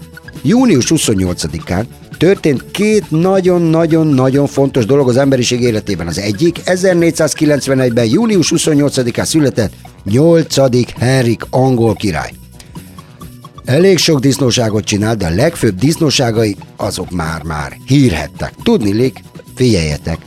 június 0.44 0.86
28-án 0.90 1.86
történt 2.18 2.72
két 2.72 3.12
nagyon-nagyon-nagyon 3.12 4.48
fontos 4.48 4.86
dolog 4.86 5.10
az 5.10 5.18
emberiség 5.18 5.62
életében. 5.62 6.08
Az 6.08 6.18
egyik 6.18 6.62
1491-ben 6.66 8.06
június 8.06 8.52
28-án 8.56 9.26
született 9.26 9.74
8. 10.04 10.56
Henrik 11.00 11.46
angol 11.50 11.94
király. 11.94 12.32
Elég 13.66 13.98
sok 13.98 14.20
disznóságot 14.20 14.84
csinált, 14.84 15.18
de 15.18 15.26
a 15.26 15.36
legfőbb 15.36 15.76
disznóságai 15.76 16.56
azok 16.76 17.12
már-már 17.12 17.78
hírhettek. 17.86 18.54
Tudnilik, 18.64 19.24
figyeljetek, 19.56 20.18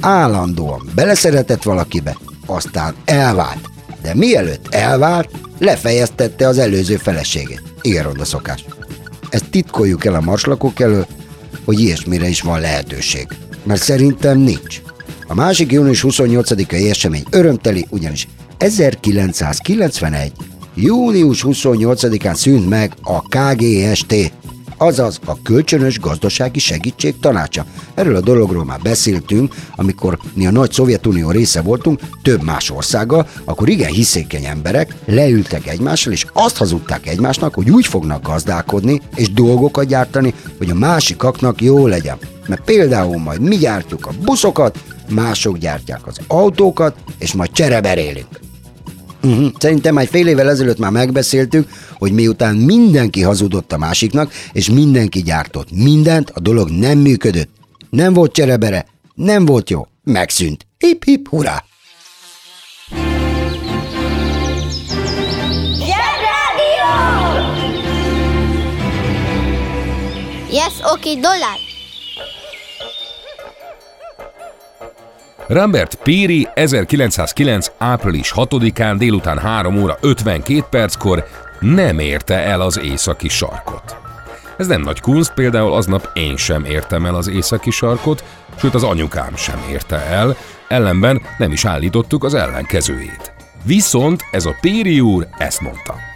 állandóan 0.00 0.90
beleszeretett 0.94 1.62
valakibe, 1.62 2.16
aztán 2.46 2.94
elvált. 3.04 3.70
De 4.02 4.14
mielőtt 4.14 4.74
elvált, 4.74 5.28
lefejeztette 5.58 6.48
az 6.48 6.58
előző 6.58 6.96
feleségét. 6.96 7.62
Igen 7.80 8.02
ronda 8.02 8.24
szokás. 8.24 8.64
Ezt 9.30 9.50
titkoljuk 9.50 10.04
el 10.04 10.14
a 10.14 10.20
marslakok 10.20 10.80
elől, 10.80 11.06
hogy 11.64 11.80
ilyesmire 11.80 12.28
is 12.28 12.40
van 12.40 12.60
lehetőség. 12.60 13.26
Mert 13.62 13.82
szerintem 13.82 14.38
nincs. 14.38 14.80
A 15.26 15.34
másik 15.34 15.72
június 15.72 16.04
28-ai 16.08 16.90
esemény 16.90 17.24
örömteli, 17.30 17.86
ugyanis 17.90 18.28
1991. 18.58 20.32
június 20.74 21.44
28-án 21.48 22.34
szűnt 22.34 22.68
meg 22.68 22.94
a 23.02 23.22
KGST, 23.22 24.32
azaz 24.82 25.18
a 25.24 25.42
Kölcsönös 25.42 26.00
Gazdasági 26.00 26.58
Segítség 26.58 27.18
Tanácsa. 27.20 27.64
Erről 27.94 28.16
a 28.16 28.20
dologról 28.20 28.64
már 28.64 28.80
beszéltünk, 28.82 29.54
amikor 29.76 30.18
mi 30.34 30.46
a 30.46 30.50
nagy 30.50 30.72
Szovjetunió 30.72 31.30
része 31.30 31.62
voltunk, 31.62 32.00
több 32.22 32.42
más 32.42 32.70
országgal, 32.70 33.28
akkor 33.44 33.68
igen 33.68 33.90
hiszékeny 33.90 34.44
emberek 34.44 34.94
leültek 35.04 35.66
egymással, 35.66 36.12
és 36.12 36.26
azt 36.32 36.56
hazudták 36.56 37.06
egymásnak, 37.06 37.54
hogy 37.54 37.70
úgy 37.70 37.86
fognak 37.86 38.26
gazdálkodni 38.26 39.00
és 39.14 39.32
dolgokat 39.32 39.86
gyártani, 39.86 40.34
hogy 40.58 40.70
a 40.70 40.74
másikaknak 40.74 41.62
jó 41.62 41.86
legyen. 41.86 42.18
Mert 42.46 42.64
például 42.64 43.18
majd 43.18 43.40
mi 43.40 43.56
gyártjuk 43.56 44.06
a 44.06 44.12
buszokat, 44.24 44.78
mások 45.08 45.58
gyártják 45.58 46.06
az 46.06 46.16
autókat, 46.26 46.96
és 47.18 47.32
majd 47.32 47.50
csereberélünk. 47.50 48.51
Uh-huh. 49.22 49.52
Szerintem 49.58 49.98
egy 49.98 50.08
fél 50.08 50.26
évvel 50.26 50.50
ezelőtt 50.50 50.78
már 50.78 50.90
megbeszéltük, 50.90 51.68
hogy 51.98 52.12
miután 52.12 52.56
mindenki 52.56 53.22
hazudott 53.22 53.72
a 53.72 53.78
másiknak, 53.78 54.32
és 54.52 54.70
mindenki 54.70 55.22
gyártott 55.22 55.68
mindent, 55.70 56.30
a 56.30 56.40
dolog 56.40 56.68
nem 56.70 56.98
működött. 56.98 57.50
Nem 57.90 58.12
volt 58.12 58.32
cserebere, 58.32 58.86
nem 59.14 59.44
volt 59.44 59.70
jó, 59.70 59.86
megszűnt. 60.04 60.66
Hip-hip, 60.78 61.28
hurrá! 61.28 61.64
Zsebrádió! 65.78 66.92
Yes, 70.50 70.74
oké, 70.92 71.10
okay, 71.10 71.14
dollár! 71.14 71.71
Rambert 75.48 75.94
Peary 75.94 76.48
1909. 76.54 77.70
április 77.78 78.32
6-án 78.36 78.94
délután 78.98 79.38
3 79.38 79.82
óra 79.82 79.96
52 80.00 80.64
perckor 80.70 81.24
nem 81.60 81.98
érte 81.98 82.34
el 82.34 82.60
az 82.60 82.80
északi 82.80 83.28
sarkot. 83.28 83.96
Ez 84.58 84.66
nem 84.66 84.80
nagy 84.80 85.00
kunst, 85.00 85.34
például 85.34 85.72
aznap 85.72 86.10
én 86.14 86.36
sem 86.36 86.64
értem 86.64 87.06
el 87.06 87.14
az 87.14 87.28
északi 87.28 87.70
sarkot, 87.70 88.24
sőt 88.56 88.74
az 88.74 88.82
anyukám 88.82 89.36
sem 89.36 89.58
érte 89.70 89.96
el, 89.96 90.36
ellenben 90.68 91.22
nem 91.38 91.52
is 91.52 91.64
állítottuk 91.64 92.24
az 92.24 92.34
ellenkezőjét. 92.34 93.32
Viszont 93.64 94.24
ez 94.30 94.46
a 94.46 94.56
Péri 94.60 95.00
úr 95.00 95.26
ezt 95.38 95.60
mondta. 95.60 96.11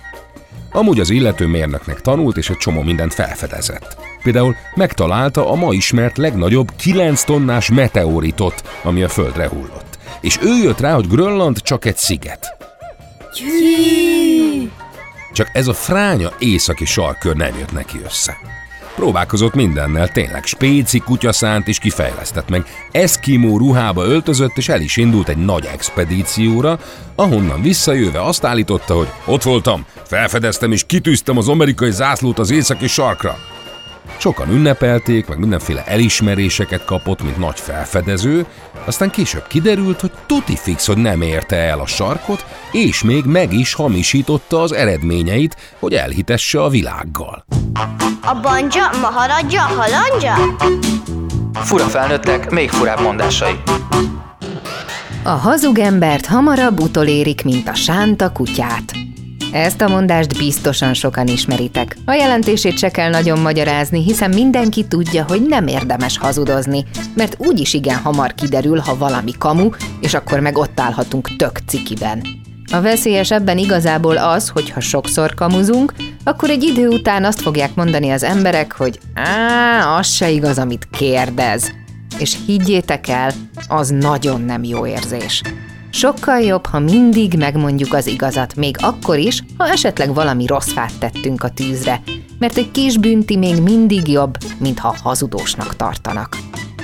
Amúgy 0.77 1.01
az 1.01 1.11
illető 1.11 1.47
mérnöknek 1.47 2.01
tanult, 2.01 2.37
és 2.37 2.51
egy 2.51 2.57
csomó 2.57 2.83
mindent 2.83 3.15
felfedezett. 3.15 3.97
Például 4.23 4.57
megtalálta 4.75 5.51
a 5.51 5.55
ma 5.55 5.73
ismert 5.73 6.17
legnagyobb 6.17 6.73
9 6.77 7.25
tonnás 7.25 7.71
meteoritot, 7.71 8.63
ami 8.83 9.03
a 9.03 9.09
Földre 9.09 9.49
hullott. 9.49 9.99
És 10.21 10.39
ő 10.43 10.57
jött 10.63 10.81
rá, 10.81 10.95
hogy 10.95 11.09
Grönland 11.09 11.63
csak 11.63 11.85
egy 11.85 11.97
sziget. 11.97 12.57
Csak 15.33 15.51
ez 15.53 15.67
a 15.67 15.75
fránya 15.75 16.33
északi 16.39 16.85
sarkör 16.85 17.37
nem 17.37 17.59
jött 17.59 17.73
neki 17.73 18.01
össze. 18.05 18.37
Próbálkozott 18.97 19.55
mindennel, 19.55 20.09
tényleg 20.09 20.45
spéci 20.45 20.99
kutyaszánt 20.99 21.69
is 21.69 21.79
kifejlesztett 21.79 22.49
meg. 22.49 22.65
Eszkimó 22.91 23.59
ruhába 23.59 24.05
öltözött, 24.05 24.57
és 24.57 24.69
el 24.69 24.81
is 24.81 24.97
indult 24.97 25.29
egy 25.29 25.37
nagy 25.37 25.65
expedícióra, 25.65 26.79
ahonnan 27.15 27.63
visszajöve 27.63 28.23
azt 28.23 28.45
állította, 28.45 28.95
hogy 28.95 29.09
ott 29.27 29.43
voltam, 29.43 29.87
felfedeztem 30.05 30.73
és 30.73 30.85
kitűztem 30.87 31.37
az 31.37 31.49
amerikai 31.49 31.91
zászlót 31.91 32.39
az 32.39 32.51
északi 32.51 32.87
sarkra. 32.87 33.37
Sokan 34.17 34.51
ünnepelték, 34.51 35.27
meg 35.27 35.39
mindenféle 35.39 35.85
elismeréseket 35.85 36.85
kapott, 36.85 37.23
mint 37.23 37.39
nagy 37.39 37.61
felfedező, 37.61 38.47
aztán 38.85 39.11
később 39.11 39.47
kiderült, 39.47 40.01
hogy 40.01 40.13
tuti 40.27 40.57
fix, 40.57 40.87
hogy 40.87 40.99
nem 40.99 41.23
érte 41.23 41.57
el 41.57 41.81
a 41.81 41.87
sarkot, 41.87 42.45
és 42.73 43.03
még 43.03 43.25
meg 43.25 43.53
is 43.53 43.75
hamisította 43.75 44.61
az 44.63 44.73
eredményeit, 44.73 45.57
hogy 45.79 45.95
elhitesse 45.95 46.63
a 46.63 46.69
világgal. 46.69 47.45
A 48.23 48.41
banja, 48.43 48.91
maharadja, 49.01 49.61
halandja? 49.61 50.35
Fura 51.55 51.85
felnőttek, 51.85 52.51
még 52.51 52.71
furább 52.71 53.01
mondásai. 53.01 53.55
A 55.23 55.31
hazug 55.31 55.79
embert 55.79 56.27
hamarabb 56.27 56.81
utolérik, 56.81 57.45
mint 57.45 57.69
a 57.69 57.75
sánta 57.75 58.33
kutyát. 58.33 58.93
Ezt 59.53 59.81
a 59.81 59.89
mondást 59.89 60.39
biztosan 60.39 60.95
sokan 60.95 61.27
ismeritek. 61.27 61.97
A 62.05 62.13
jelentését 62.13 62.79
se 62.79 62.91
kell 62.91 63.11
nagyon 63.11 63.39
magyarázni, 63.39 64.03
hiszen 64.03 64.31
mindenki 64.31 64.87
tudja, 64.87 65.25
hogy 65.29 65.43
nem 65.49 65.67
érdemes 65.67 66.19
hazudozni, 66.19 66.85
mert 67.15 67.37
úgyis 67.39 67.75
igen 67.75 67.97
hamar 67.97 68.35
kiderül, 68.35 68.79
ha 68.79 68.97
valami 68.97 69.33
kamu, 69.39 69.69
és 70.01 70.15
akkor 70.15 70.41
meg 70.41 70.59
ott 70.59 70.81
állhatunk 70.81 71.37
tök 71.37 71.59
cikiben. 71.67 72.23
A 72.73 72.81
veszélyes 72.81 73.31
ebben 73.31 73.59
igazából 73.59 74.17
az, 74.17 74.49
hogy 74.49 74.71
ha 74.71 74.81
sokszor 74.81 75.35
kamuzunk, 75.35 75.95
akkor 76.25 76.51
egy 76.51 76.63
idő 76.63 76.89
után 76.89 77.25
azt 77.25 77.41
fogják 77.41 77.75
mondani 77.75 78.11
az 78.11 78.23
emberek, 78.23 78.73
hogy 78.73 78.99
á, 79.15 79.97
az 79.99 80.07
se 80.09 80.31
igaz, 80.31 80.59
amit 80.59 80.89
kérdez. 80.91 81.73
És 82.19 82.37
higgyétek 82.47 83.09
el, 83.09 83.33
az 83.69 83.89
nagyon 83.89 84.41
nem 84.41 84.65
jó 84.65 84.87
érzés. 84.87 85.43
Sokkal 85.97 86.41
jobb, 86.41 86.67
ha 86.67 86.79
mindig 86.79 87.35
megmondjuk 87.39 87.93
az 87.93 88.07
igazat, 88.07 88.57
még 88.57 88.77
akkor 88.81 89.19
is, 89.19 89.43
ha 89.59 89.69
esetleg 89.69 90.15
valami 90.15 90.47
rossz 90.47 90.73
fát 90.73 90.99
tettünk 90.99 91.43
a 91.43 91.49
tűzre, 91.49 92.01
mert 92.39 92.57
egy 92.57 92.71
kis 92.71 92.99
bünti 92.99 93.37
még 93.37 93.63
mindig 93.63 94.09
jobb, 94.09 94.37
mint 94.59 94.79
ha 94.79 94.97
hazudósnak 95.03 95.77
tartanak. 95.77 96.37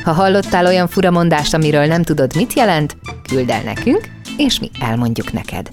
Ha 0.04 0.12
hallottál 0.12 0.66
olyan 0.66 0.88
furamondást, 0.88 1.54
amiről 1.54 1.87
nem 1.87 2.02
tudod, 2.02 2.37
mit 2.37 2.52
jelent, 2.52 2.97
küld 3.28 3.50
el 3.50 3.63
nekünk, 3.63 4.08
és 4.37 4.60
mi 4.60 4.71
elmondjuk 4.80 5.32
neked. 5.32 5.69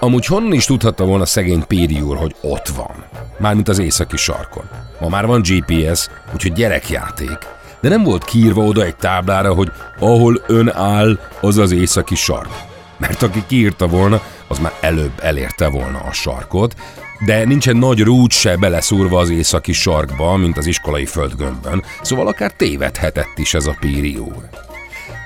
Amúgy 0.00 0.26
honnan 0.26 0.52
is 0.52 0.64
tudhatta 0.64 1.04
volna 1.04 1.26
szegény 1.26 1.66
Péri 1.66 2.00
úr, 2.00 2.16
hogy 2.16 2.34
ott 2.40 2.68
van? 2.68 3.04
Mármint 3.38 3.68
az 3.68 3.78
északi 3.78 4.16
sarkon. 4.16 4.64
Ma 5.00 5.08
már 5.08 5.26
van 5.26 5.42
GPS, 5.42 6.08
úgyhogy 6.34 6.52
gyerekjáték. 6.52 7.38
De 7.82 7.88
nem 7.88 8.02
volt 8.02 8.24
kiírva 8.24 8.62
oda 8.62 8.84
egy 8.84 8.96
táblára, 8.96 9.54
hogy 9.54 9.72
ahol 9.98 10.42
ön 10.46 10.72
áll, 10.74 11.18
az 11.40 11.58
az 11.58 11.72
északi 11.72 12.14
sark. 12.14 12.50
Mert 12.98 13.22
aki 13.22 13.44
kiírta 13.46 13.86
volna, 13.86 14.22
az 14.46 14.58
már 14.58 14.72
előbb 14.80 15.12
elérte 15.16 15.68
volna 15.68 15.98
a 15.98 16.12
sarkot, 16.12 16.74
de 17.26 17.44
nincsen 17.44 17.76
nagy 17.76 18.00
rúd 18.00 18.32
se 18.32 18.56
beleszúrva 18.56 19.18
az 19.18 19.30
északi 19.30 19.72
sarkba, 19.72 20.36
mint 20.36 20.56
az 20.56 20.66
iskolai 20.66 21.06
földgömbön, 21.06 21.84
szóval 22.02 22.26
akár 22.26 22.52
tévedhetett 22.52 23.38
is 23.38 23.54
ez 23.54 23.66
a 23.66 23.76
Péri 23.80 24.16
úr. 24.16 24.48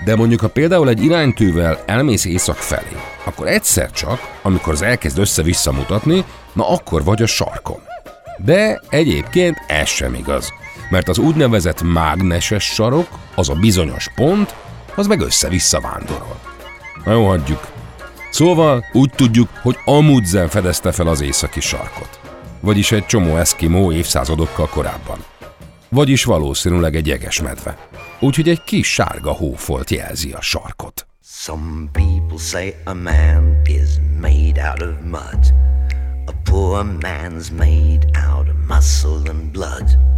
De 0.05 0.17
mondjuk, 0.17 0.41
ha 0.41 0.49
például 0.49 0.89
egy 0.89 1.05
iránytűvel 1.05 1.83
elmész 1.87 2.25
észak 2.25 2.57
felé, 2.57 2.97
akkor 3.25 3.47
egyszer 3.47 3.91
csak, 3.91 4.21
amikor 4.43 4.73
az 4.73 4.83
elkezd 4.83 5.19
össze-vissza 5.19 5.73
mutatni, 5.73 6.25
na 6.53 6.69
akkor 6.69 7.05
vagy 7.05 7.23
a 7.23 7.27
sarkon. 7.27 7.81
De 8.45 8.81
egyébként 8.89 9.57
ez 9.67 9.89
sem 9.89 10.15
igaz, 10.15 10.53
mert 10.91 11.09
az 11.09 11.19
úgynevezett 11.19 11.83
mágneses 11.83 12.65
sarok, 12.65 13.09
az 13.35 13.49
a 13.49 13.55
bizonyos 13.55 14.09
pont, 14.15 14.55
az 14.95 15.07
meg 15.07 15.21
össze-vissza 15.21 15.81
vándorol. 15.81 16.41
Na 17.05 17.13
jó, 17.13 17.27
hagyjuk. 17.27 17.67
Szóval 18.31 18.85
úgy 18.93 19.11
tudjuk, 19.11 19.49
hogy 19.63 19.77
Amundsen 19.85 20.49
fedezte 20.49 20.93
fel 20.93 21.07
az 21.07 21.21
északi 21.21 21.61
sarkot. 21.61 22.21
Vagyis 22.61 22.93
egy 22.93 23.07
csomó 23.07 23.37
eszkimó 23.37 23.93
évszázadokkal 23.93 24.69
korábban. 24.69 25.19
Vagyis 25.89 26.25
valószínűleg 26.25 26.97
egy 26.97 27.07
jeges 27.07 27.41
medve. 27.41 27.89
Úgyhogy 28.21 28.49
egy 28.49 28.65
kis 28.65 28.93
sárga 28.93 29.33
hófolt 29.33 29.91
jelzi 29.91 30.33
a 30.33 30.41
sarkot. 30.41 31.07
Some 31.23 31.91
people 31.93 32.39
say 32.39 32.75
a 32.85 32.95
man 32.95 33.61
is 33.65 33.89
made 34.21 34.69
out 34.71 34.83
of 34.83 34.95
mud. 35.03 35.55
A 36.27 36.33
poor 36.51 36.85
man's 37.01 37.51
made 37.57 38.01
out 38.29 38.49
of 38.49 38.55
muscle 38.69 39.31
and 39.31 39.51
blood. 39.51 40.16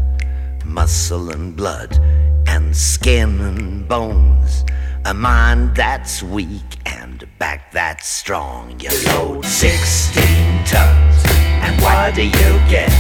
Muscle 0.69 1.31
and 1.31 1.57
blood 1.57 1.99
and 2.47 2.77
skin 2.77 3.41
and 3.41 3.89
bones. 3.89 4.65
A 5.07 5.15
mind 5.15 5.75
that's 5.75 6.23
weak 6.23 6.77
and 6.85 7.23
a 7.23 7.27
back 7.39 7.73
that's 7.73 8.07
strong. 8.07 8.79
You 8.79 8.91
load 9.07 9.47
16 9.47 10.23
tons, 10.65 11.17
and 11.65 11.81
what 11.81 12.15
do 12.15 12.25
you 12.25 12.53
get? 12.69 12.93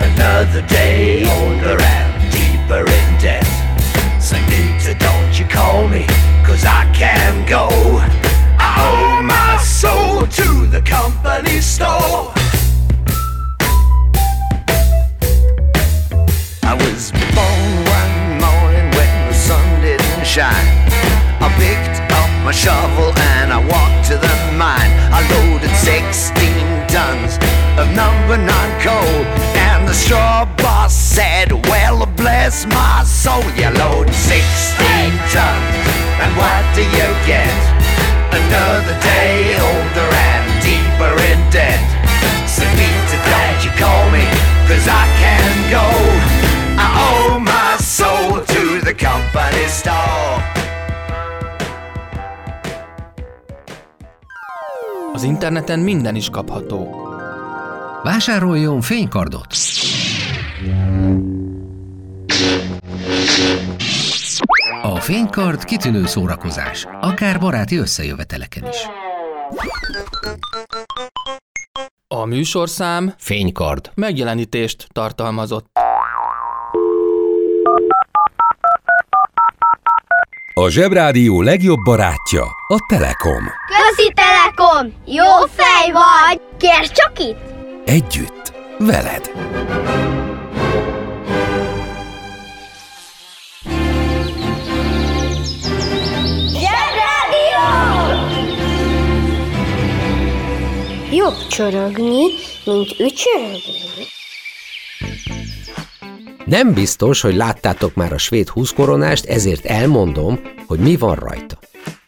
Another 0.00 0.62
day 0.66 1.22
older 1.38 1.80
and 1.80 2.32
deeper 2.32 2.80
in 2.80 3.20
debt. 3.20 3.46
Sanita, 4.18 4.98
don't 4.98 5.38
you 5.38 5.46
call 5.46 5.86
me, 5.86 6.06
cause 6.44 6.64
I 6.64 6.90
can 6.92 7.46
go. 7.48 7.68
I 8.58 8.74
owe 8.90 9.22
my 9.22 9.62
soul 9.62 10.26
to 10.26 10.66
the 10.66 10.82
company 10.82 11.60
store. 11.60 12.39
Interneten 55.50 55.80
minden 55.80 56.14
is 56.14 56.28
kapható. 56.30 57.08
Vásároljon 58.02 58.80
fénykardot! 58.80 59.46
A 64.82 65.00
fénykard 65.00 65.64
kitűnő 65.64 66.06
szórakozás, 66.06 66.86
akár 67.00 67.38
baráti 67.40 67.76
összejöveteleken 67.76 68.68
is. 68.68 68.76
A 72.08 72.24
műsorszám 72.24 73.14
Fénykard. 73.18 73.90
megjelenítést 73.94 74.86
tartalmazott. 74.92 75.66
A 80.54 80.68
Zsebrádió 80.68 81.42
legjobb 81.42 81.80
barátja 81.84 82.44
a 82.68 82.76
Telekom. 82.88 83.42
Közi 83.66 84.12
Telekom! 84.14 84.39
Jó 85.04 85.46
fej 85.56 85.92
vagy! 85.92 86.40
Kérd 86.58 86.90
csak 86.92 87.18
itt! 87.18 87.38
Együtt, 87.84 88.52
veled. 88.78 89.30
Jobb 101.12 101.46
csorogni, 101.48 102.22
mint 102.64 102.90
ücsörögni. 102.98 104.06
Nem 106.44 106.74
biztos, 106.74 107.20
hogy 107.20 107.34
láttátok 107.34 107.94
már 107.94 108.12
a 108.12 108.18
svéd 108.18 108.48
húszkoronást, 108.48 109.24
ezért 109.24 109.64
elmondom, 109.64 110.40
hogy 110.66 110.78
mi 110.78 110.96
van 110.96 111.14
rajta. 111.14 111.58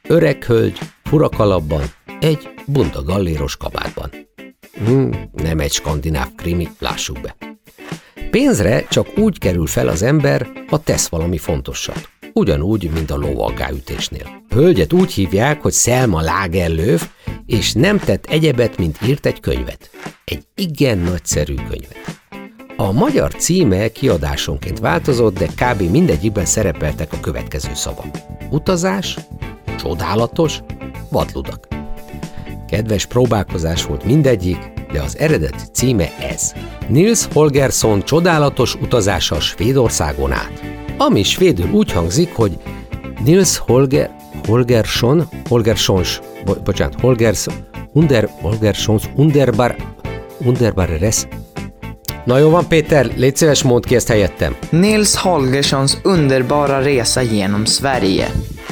Öreg 0.09 0.45
hölgy, 0.45 0.79
furakalapban, 1.05 1.83
egy 2.23 2.49
bunda 2.67 3.03
galléros 3.03 3.57
kabátban. 3.57 4.11
Hmm, 4.85 5.31
nem 5.33 5.59
egy 5.59 5.73
skandináv 5.73 6.35
krimi, 6.37 6.69
lássuk 6.79 7.21
be. 7.21 7.37
Pénzre 8.31 8.87
csak 8.91 9.19
úgy 9.19 9.39
kerül 9.39 9.67
fel 9.67 9.89
az 9.89 10.03
ember, 10.03 10.47
ha 10.69 10.79
tesz 10.79 11.09
valami 11.09 11.39
fontosat. 11.39 12.09
Ugyanúgy, 12.33 12.91
mint 12.95 13.11
a 13.11 13.17
lóvalgáütésnél. 13.17 14.43
Hölgyet 14.49 14.93
úgy 14.93 15.13
hívják, 15.13 15.63
hogy 15.63 15.73
Selma 15.73 16.21
Lagerlöf, 16.21 17.09
és 17.47 17.73
nem 17.73 17.99
tett 17.99 18.27
egyebet, 18.27 18.79
mint 18.79 18.99
írt 19.07 19.27
egy 19.27 19.41
könyvet. 19.41 19.91
Egy 20.25 20.43
igen 20.55 20.99
nagyszerű 20.99 21.55
könyvet. 21.55 22.21
A 22.77 22.93
magyar 22.93 23.35
címe 23.35 23.89
kiadásonként 23.89 24.79
változott, 24.79 25.39
de 25.39 25.47
kb. 25.47 25.91
mindegyikben 25.91 26.45
szerepeltek 26.45 27.13
a 27.13 27.21
következő 27.21 27.75
szavak. 27.75 28.17
Utazás, 28.51 29.19
csodálatos, 29.79 30.61
vadludak. 31.11 31.72
Kedves 32.73 33.07
próbálkozás 33.07 33.85
volt 33.85 34.05
mindegyik, 34.05 34.73
de 34.93 35.01
az 35.01 35.19
eredeti 35.19 35.65
címe 35.73 36.09
ez. 36.33 36.53
Nils 36.89 37.27
Holgersson 37.33 38.03
csodálatos 38.03 38.75
utazása 38.75 39.41
Svédországon 39.41 40.33
át. 40.33 40.63
Ami 40.99 41.23
svédül 41.23 41.71
úgy 41.71 41.93
hangzik, 41.93 42.35
hogy 42.35 42.59
Nils 43.25 43.59
Holger, 43.59 44.11
Holgersson, 44.47 45.29
Holgerssons, 45.49 46.21
bo, 46.45 46.55
bocsánat, 46.55 47.01
Holgersson, 47.01 47.55
Under, 47.93 48.29
Holgerssons, 48.41 49.03
Underbar, 49.17 49.77
Underbar 50.39 50.89
Res, 50.99 51.27
Na 52.25 52.39
jó 52.39 52.51
van 52.51 52.69
Péter, 52.69 53.11
légy 53.17 53.37
szíves, 53.37 53.63
mondd 53.63 53.87
ki 53.87 53.95
ezt 53.95 54.09
helyettem. 54.09 54.57
Nils 54.71 55.17
Holgerssons 55.17 55.93
underbara 56.03 56.79
resa 56.79 57.23
genom 57.23 57.65
Sverige. 57.65 58.31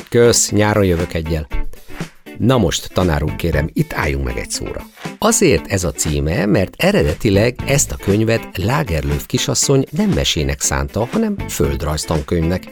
Kösz, 0.08 0.50
nyáron 0.50 0.84
jövök 0.84 1.14
egyel. 1.14 1.46
Na 2.40 2.59
most, 2.59 2.92
tanár 2.92 3.22
úr 3.22 3.37
kérem, 3.37 3.70
itt 3.72 3.92
álljunk 3.92 4.24
meg 4.24 4.37
egy 4.37 4.50
szóra. 4.50 4.83
Azért 5.18 5.66
ez 5.66 5.85
a 5.85 5.92
címe, 5.92 6.46
mert 6.46 6.74
eredetileg 6.76 7.55
ezt 7.66 7.92
a 7.92 7.96
könyvet 7.96 8.57
Lagerlöf 8.57 9.26
kisasszony 9.26 9.85
nem 9.90 10.09
mesének 10.09 10.61
szánta, 10.61 11.07
hanem 11.12 11.38
földrajztankönyvnek. 11.48 12.62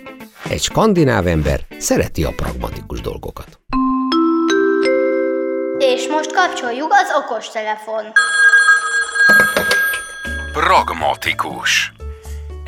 Egy 0.48 0.61
skandináv 0.61 1.26
ember 1.26 1.61
szereti 1.78 2.24
a 2.24 2.33
pragmatikus 2.37 3.00
dolgokat. 3.00 3.61
És 5.78 6.09
most 6.09 6.33
kapcsoljuk 6.33 6.92
az 6.92 7.22
okostelefon. 7.24 8.04
Pragmatikus. 10.52 11.92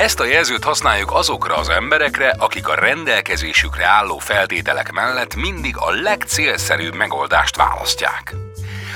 Ezt 0.00 0.20
a 0.20 0.24
jelzőt 0.24 0.64
használjuk 0.64 1.12
azokra 1.12 1.56
az 1.56 1.68
emberekre, 1.68 2.34
akik 2.38 2.68
a 2.68 2.74
rendelkezésükre 2.74 3.86
álló 3.86 4.18
feltételek 4.18 4.92
mellett 4.92 5.34
mindig 5.34 5.76
a 5.76 5.90
legcélszerűbb 5.90 6.94
megoldást 6.94 7.56
választják. 7.56 8.34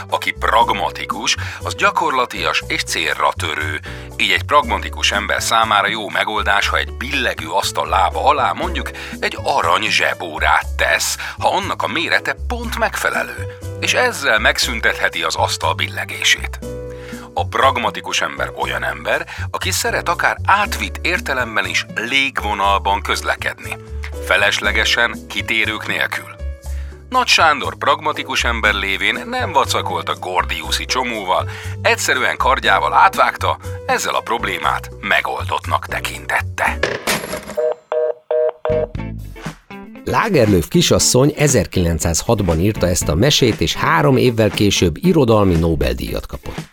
Aki 0.09 0.31
pragmatikus, 0.31 1.37
az 1.63 1.75
gyakorlatias 1.75 2.63
és 2.67 2.83
célra 2.83 3.33
törő. 3.37 3.81
Így 4.17 4.31
egy 4.31 4.43
pragmatikus 4.43 5.13
ember 5.13 5.43
számára 5.43 5.89
jó 5.89 6.09
megoldás, 6.09 6.69
ha 6.69 6.77
egy 6.77 6.93
billegő 6.93 7.49
asztal 7.49 7.89
lába 7.89 8.25
alá 8.25 8.53
mondjuk 8.53 8.91
egy 9.21 9.39
arany 9.43 9.91
zsebórát 9.91 10.67
tesz, 10.77 11.17
ha 11.39 11.49
annak 11.49 11.83
a 11.83 11.89
mérete 11.89 12.37
pont 12.49 12.79
megfelelő, 12.79 13.57
és 13.81 13.95
ezzel 13.95 14.39
megszüntetheti 14.39 15.23
az 15.23 15.35
asztal 15.35 15.75
billegését. 15.75 16.74
A 17.35 17.47
pragmatikus 17.47 18.21
ember 18.21 18.53
olyan 18.57 18.85
ember, 18.85 19.27
aki 19.51 19.71
szeret 19.71 20.09
akár 20.09 20.37
átvitt 20.45 20.99
értelemben 21.03 21.67
is 21.67 21.87
légvonalban 21.95 23.03
közlekedni. 23.03 23.77
Feleslegesen, 24.27 25.17
kitérők 25.29 25.87
nélkül. 25.87 26.35
Nagy 27.09 27.27
Sándor 27.27 27.77
pragmatikus 27.77 28.45
ember 28.45 28.75
lévén 28.75 29.23
nem 29.27 29.53
vacakolt 29.53 30.09
a 30.09 30.17
Gordiuszi 30.21 30.85
csomóval, 30.85 31.49
egyszerűen 31.83 32.37
kardjával 32.37 32.93
átvágta, 32.93 33.59
ezzel 33.87 34.15
a 34.15 34.21
problémát 34.21 34.91
megoldottnak 35.01 35.87
tekintette. 35.87 36.79
Lagerlöf 40.05 40.69
kisasszony 40.69 41.35
1906-ban 41.37 42.59
írta 42.59 42.89
ezt 42.89 43.09
a 43.09 43.15
mesét, 43.15 43.61
és 43.61 43.75
három 43.75 44.17
évvel 44.17 44.51
később 44.51 44.97
irodalmi 44.97 45.55
Nobel-díjat 45.55 46.27
kapott. 46.27 46.73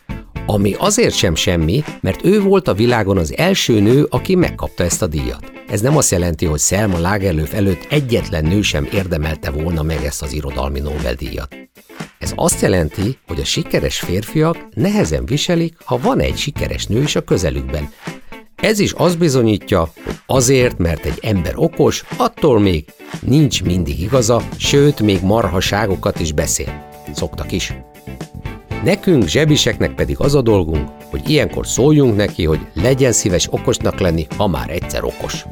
Ami 0.53 0.75
azért 0.77 1.15
sem 1.15 1.35
semmi, 1.35 1.83
mert 2.01 2.25
ő 2.25 2.41
volt 2.41 2.67
a 2.67 2.73
világon 2.73 3.17
az 3.17 3.37
első 3.37 3.79
nő, 3.79 4.07
aki 4.09 4.35
megkapta 4.35 4.83
ezt 4.83 5.01
a 5.01 5.07
díjat. 5.07 5.51
Ez 5.67 5.81
nem 5.81 5.97
azt 5.97 6.11
jelenti, 6.11 6.45
hogy 6.45 6.59
Selma 6.59 6.99
Lagerlöf 6.99 7.53
előtt 7.53 7.87
egyetlen 7.89 8.45
nő 8.45 8.61
sem 8.61 8.87
érdemelte 8.93 9.49
volna 9.49 9.83
meg 9.83 10.03
ezt 10.03 10.21
az 10.21 10.33
irodalmi 10.33 10.79
Nobel-díjat. 10.79 11.55
Ez 12.19 12.33
azt 12.35 12.61
jelenti, 12.61 13.17
hogy 13.27 13.39
a 13.39 13.45
sikeres 13.45 13.99
férfiak 13.99 14.57
nehezen 14.73 15.25
viselik, 15.25 15.77
ha 15.85 15.99
van 15.99 16.19
egy 16.19 16.37
sikeres 16.37 16.85
nő 16.85 17.01
is 17.01 17.15
a 17.15 17.21
közelükben. 17.21 17.89
Ez 18.55 18.79
is 18.79 18.91
azt 18.91 19.17
bizonyítja, 19.17 19.79
hogy 20.05 20.15
azért, 20.25 20.77
mert 20.77 21.05
egy 21.05 21.19
ember 21.21 21.53
okos, 21.55 22.03
attól 22.17 22.59
még 22.59 22.85
nincs 23.21 23.63
mindig 23.63 23.99
igaza, 23.99 24.41
sőt, 24.57 25.01
még 25.01 25.21
marhaságokat 25.21 26.19
is 26.19 26.31
beszél. 26.31 26.87
Szoktak 27.13 27.51
is. 27.51 27.73
Nekünk, 28.83 29.27
zsebiseknek 29.27 29.93
pedig 29.93 30.15
az 30.19 30.35
a 30.35 30.41
dolgunk, 30.41 30.89
hogy 31.09 31.29
ilyenkor 31.29 31.67
szóljunk 31.67 32.15
neki, 32.15 32.45
hogy 32.45 32.59
legyen 32.73 33.11
szíves 33.11 33.47
okosnak 33.51 33.99
lenni, 33.99 34.27
ha 34.37 34.47
már 34.47 34.69
egyszer 34.69 35.03
okos. 35.03 35.45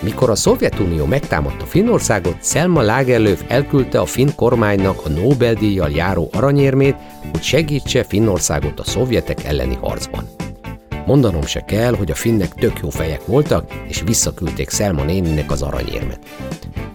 Mikor 0.00 0.30
a 0.30 0.34
Szovjetunió 0.34 1.04
megtámadta 1.04 1.64
Finnországot, 1.64 2.44
Selma 2.44 2.82
Lagerlöf 2.82 3.42
elküldte 3.48 4.00
a 4.00 4.06
finn 4.06 4.28
kormánynak 4.36 5.00
a 5.04 5.08
Nobel-díjjal 5.08 5.90
járó 5.90 6.30
aranyérmét, 6.32 6.96
hogy 7.32 7.42
segítse 7.42 8.04
Finnországot 8.04 8.80
a 8.80 8.84
szovjetek 8.84 9.44
elleni 9.44 9.78
harcban. 9.80 10.28
Mondanom 11.06 11.42
se 11.42 11.60
kell, 11.60 11.94
hogy 11.94 12.10
a 12.10 12.14
finnek 12.14 12.54
tök 12.54 12.78
jó 12.82 12.88
fejek 12.88 13.26
voltak, 13.26 13.72
és 13.86 14.02
visszaküldték 14.02 14.70
Selma 14.70 15.04
néninek 15.04 15.50
az 15.50 15.62
aranyérmet. 15.62 16.18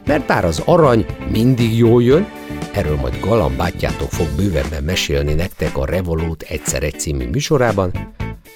Mert 0.06 0.26
bár 0.26 0.46
az 0.46 0.62
arany 0.66 1.06
mindig 1.32 1.78
jól 1.78 2.04
jön, 2.04 2.28
erről 2.72 2.96
majd 2.96 3.20
Galam 3.20 3.58
bátyjátok 3.58 4.12
fog 4.12 4.28
bővebben 4.36 4.84
mesélni 4.84 5.34
nektek 5.34 5.78
a 5.78 5.86
Revolut 5.86 6.42
egyszer 6.42 6.84
egy 6.84 7.00
című 7.00 7.28
műsorában, 7.28 8.14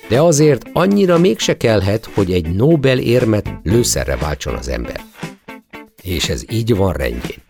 de 0.09 0.21
azért 0.21 0.65
annyira 0.73 1.17
mégse 1.17 1.57
kellhet, 1.57 2.05
hogy 2.05 2.31
egy 2.31 2.55
Nobel 2.55 2.99
érmet 2.99 3.59
lőszerre 3.63 4.15
váltson 4.15 4.53
az 4.55 4.67
ember. 4.67 5.01
És 6.03 6.29
ez 6.29 6.43
így 6.51 6.75
van 6.75 6.93
rendjén. 6.93 7.43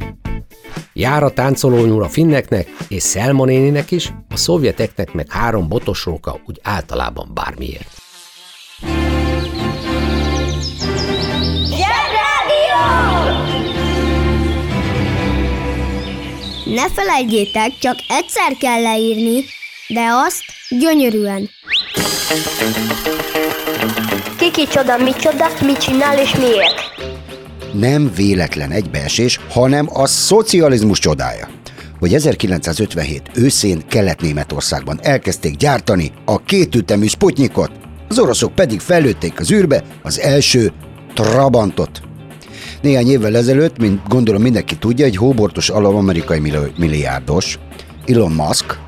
Jár 0.94 1.24
a 1.24 1.30
táncoló 1.30 2.00
a 2.02 2.08
finneknek 2.10 2.68
és 2.88 3.14
néninek 3.46 3.92
is, 3.92 4.14
a 4.30 4.38
szovjeteknek 4.38 5.14
meg 5.14 5.32
három 5.32 5.68
botosróka 5.68 6.40
úgy 6.46 6.60
általában 6.64 7.32
bármiért. 7.34 8.06
Ne 16.76 16.90
felejtjétek, 16.90 17.78
csak 17.80 17.96
egyszer 18.08 18.58
kell 18.60 18.82
leírni, 18.82 19.44
de 19.88 20.06
azt 20.26 20.44
gyönyörűen. 20.70 21.50
Kiki 24.38 24.68
csoda, 24.68 24.98
micsoda, 24.98 25.46
mit 25.62 25.78
csinál 25.78 26.20
és 26.20 26.36
miért? 26.36 26.76
Nem 27.74 28.12
véletlen 28.16 28.72
egybeesés, 28.72 29.40
hanem 29.50 29.90
a 29.94 30.06
szocializmus 30.06 31.00
csodája 31.00 31.48
hogy 32.00 32.14
1957 32.14 33.22
őszén 33.34 33.88
Kelet-Németországban 33.88 35.00
elkezdték 35.02 35.56
gyártani 35.56 36.12
a 36.26 36.44
kétütemű 36.44 37.06
Sputnikot, 37.06 37.72
az 38.08 38.20
oroszok 38.20 38.56
pedig 38.56 38.80
felőtték 38.80 39.40
az 39.40 39.52
űrbe 39.52 39.84
az 40.04 40.20
első 40.20 40.72
Trabantot. 41.14 42.07
Néhány 42.82 43.10
évvel 43.10 43.36
ezelőtt, 43.36 43.78
mint 43.78 44.08
gondolom 44.08 44.42
mindenki 44.42 44.78
tudja, 44.78 45.06
egy 45.06 45.18
hóbortos 45.18 45.70
alap-amerikai 45.70 46.40
milliárdos, 46.78 47.60
Elon 48.06 48.32
Musk, 48.32 48.80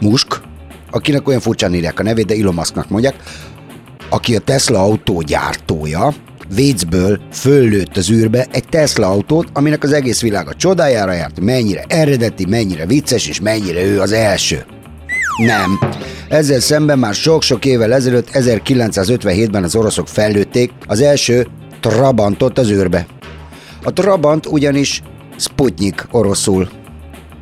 Musk, 0.00 0.40
akinek 0.90 1.28
olyan 1.28 1.40
furcsán 1.40 1.74
írják 1.74 2.00
a 2.00 2.02
nevét, 2.02 2.26
de 2.26 2.34
Elon 2.34 2.54
Musknak 2.54 2.88
mondják, 2.88 3.14
aki 4.08 4.36
a 4.36 4.40
Tesla 4.40 4.80
autó 4.80 5.20
gyártója, 5.20 6.14
Vécből 6.54 7.20
föllőtt 7.32 7.96
az 7.96 8.10
űrbe 8.10 8.46
egy 8.52 8.68
Tesla 8.68 9.06
autót, 9.06 9.48
aminek 9.52 9.82
az 9.82 9.92
egész 9.92 10.20
világ 10.20 10.48
a 10.48 10.54
csodájára 10.54 11.12
járt, 11.12 11.40
mennyire 11.40 11.84
eredeti, 11.88 12.46
mennyire 12.46 12.86
vicces, 12.86 13.28
és 13.28 13.40
mennyire 13.40 13.84
ő 13.84 14.00
az 14.00 14.12
első. 14.12 14.64
Nem. 15.46 15.78
Ezzel 16.28 16.60
szemben 16.60 16.98
már 16.98 17.14
sok-sok 17.14 17.64
évvel 17.64 17.94
ezelőtt, 17.94 18.28
1957-ben 18.32 19.62
az 19.62 19.76
oroszok 19.76 20.08
fellőtték 20.08 20.72
az 20.86 21.00
első 21.00 21.46
Trabantot 21.80 22.58
az 22.58 22.70
űrbe. 22.70 23.06
A 23.82 23.92
Trabant 23.92 24.46
ugyanis 24.46 25.02
Sputnik 25.36 26.06
oroszul. 26.10 26.68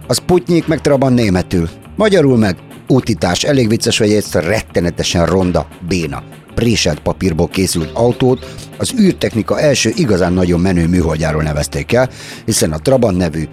A 0.07 0.15
Sputnik 0.15 0.67
meg 0.67 0.81
Trabant 0.81 1.15
németül. 1.15 1.69
Magyarul 1.97 2.37
meg 2.37 2.57
útítás. 2.89 3.43
Elég 3.43 3.69
vicces, 3.69 3.99
hogy 3.99 4.13
ezt 4.13 4.35
rettenetesen 4.35 5.27
ronda, 5.27 5.69
béna, 5.89 6.23
préselt 6.55 7.01
papírból 7.01 7.49
készült 7.49 7.91
autót 7.93 8.47
az 8.79 8.95
űrtechnika 9.01 9.61
első 9.61 9.93
igazán 9.95 10.33
nagyon 10.33 10.61
menő 10.61 10.87
műholdjáról 10.87 11.43
nevezték 11.43 11.93
el, 11.93 12.11
hiszen 12.45 12.73
a 12.73 12.79
Trabant 12.79 13.17
nevű 13.17 13.49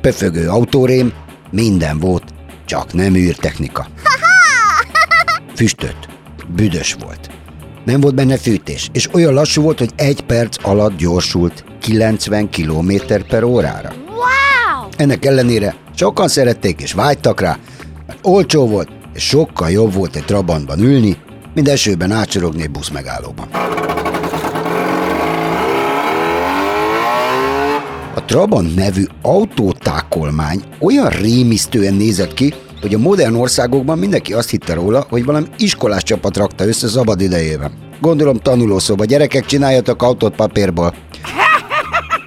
pöfögő 0.00 0.48
autórém 0.48 1.12
minden 1.50 1.98
volt, 1.98 2.24
csak 2.64 2.92
nem 2.92 3.14
űrtechnika. 3.14 3.86
Füstöt, 5.54 5.96
büdös 6.54 6.96
volt. 7.04 7.29
Nem 7.90 8.00
volt 8.00 8.14
benne 8.14 8.36
fűtés, 8.36 8.88
és 8.92 9.08
olyan 9.14 9.34
lassú 9.34 9.62
volt, 9.62 9.78
hogy 9.78 9.90
egy 9.96 10.20
perc 10.20 10.64
alatt 10.64 10.96
gyorsult 10.96 11.64
90 11.80 12.50
km 12.50 12.92
per 13.28 13.42
órára. 13.42 13.92
Wow! 14.08 14.88
Ennek 14.96 15.24
ellenére 15.24 15.74
sokan 15.94 16.28
szerették 16.28 16.80
és 16.80 16.92
vágytak 16.92 17.40
rá, 17.40 17.58
mert 18.06 18.18
olcsó 18.22 18.66
volt, 18.66 18.88
és 19.14 19.26
sokkal 19.26 19.70
jobb 19.70 19.92
volt 19.92 20.16
egy 20.16 20.24
Trabantban 20.24 20.80
ülni, 20.80 21.16
mint 21.54 21.68
esőben 21.68 22.12
átsorogni 22.12 22.62
egy 22.62 22.70
buszmegállóban. 22.70 23.48
A 28.14 28.24
Trabant 28.24 28.74
nevű 28.74 29.04
autótákolmány 29.22 30.62
olyan 30.78 31.08
rémisztően 31.08 31.94
nézett 31.94 32.34
ki, 32.34 32.54
hogy 32.80 32.94
a 32.94 32.98
modern 32.98 33.34
országokban 33.34 33.98
mindenki 33.98 34.32
azt 34.32 34.50
hitte 34.50 34.74
róla, 34.74 35.06
hogy 35.08 35.24
valami 35.24 35.46
iskolás 35.58 36.02
csapat 36.02 36.36
rakta 36.36 36.66
össze 36.66 36.88
szabad 36.88 37.20
idejében. 37.20 37.72
Gondolom 38.00 38.36
tanulószoba, 38.36 39.04
gyerekek 39.04 39.46
csináljatok 39.46 40.02
autót 40.02 40.34
papírból. 40.34 40.94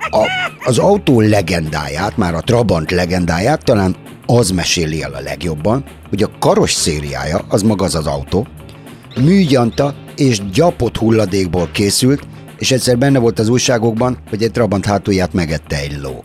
A, 0.09 0.27
az 0.63 0.77
autó 0.77 1.21
legendáját, 1.21 2.17
már 2.17 2.35
a 2.35 2.41
Trabant 2.41 2.91
legendáját 2.91 3.63
talán 3.63 3.95
az 4.25 4.51
meséli 4.51 5.03
el 5.03 5.13
a 5.13 5.19
legjobban, 5.19 5.83
hogy 6.09 6.23
a 6.23 6.31
karos 6.39 6.73
szériája, 6.73 7.45
az 7.47 7.61
maga 7.61 7.85
az 7.85 7.95
az 7.95 8.07
autó, 8.07 8.47
műgyanta 9.21 9.95
és 10.15 10.49
gyapott 10.51 10.97
hulladékból 10.97 11.69
készült, 11.71 12.21
és 12.57 12.71
egyszer 12.71 12.97
benne 12.97 13.19
volt 13.19 13.39
az 13.39 13.49
újságokban, 13.49 14.17
hogy 14.29 14.43
egy 14.43 14.51
Trabant 14.51 14.85
hátulját 14.85 15.33
megette 15.33 15.75
egy 15.75 15.99
ló. 16.01 16.23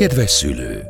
Kedves 0.00 0.30
szülő! 0.30 0.82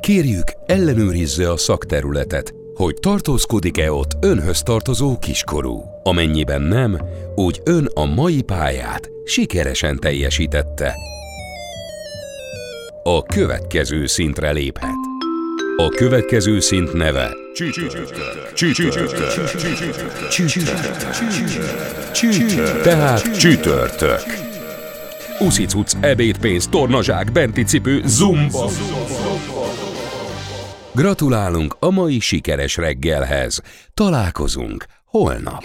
Kérjük, 0.00 0.44
ellenőrizze 0.66 1.50
a 1.50 1.56
szakterületet, 1.56 2.54
hogy 2.74 2.94
tartózkodik-e 2.94 3.92
ott 3.92 4.10
önhöz 4.20 4.62
tartozó 4.62 5.18
kiskorú. 5.18 5.82
Amennyiben 6.02 6.62
nem, 6.62 6.98
úgy 7.34 7.60
ön 7.64 7.88
a 7.94 8.04
mai 8.04 8.42
pályát 8.42 9.10
sikeresen 9.24 9.98
teljesítette. 9.98 10.94
A 13.02 13.22
következő 13.22 14.06
szintre 14.06 14.50
léphet. 14.50 14.94
A 15.76 15.88
következő 15.88 16.60
szint 16.60 16.92
neve 16.92 17.30
Csütörtök. 17.54 18.12
Tehát 22.82 23.38
csütörtök. 23.38 24.43
Uszicuc, 25.44 25.92
ebédpénz, 26.00 26.66
tornazsák, 26.66 27.32
benti 27.32 27.64
cipő, 27.64 28.02
zumba. 28.06 28.68
Gratulálunk 30.94 31.76
a 31.78 31.90
mai 31.90 32.18
sikeres 32.18 32.76
reggelhez. 32.76 33.60
Találkozunk 33.94 34.84
holnap. 35.04 35.62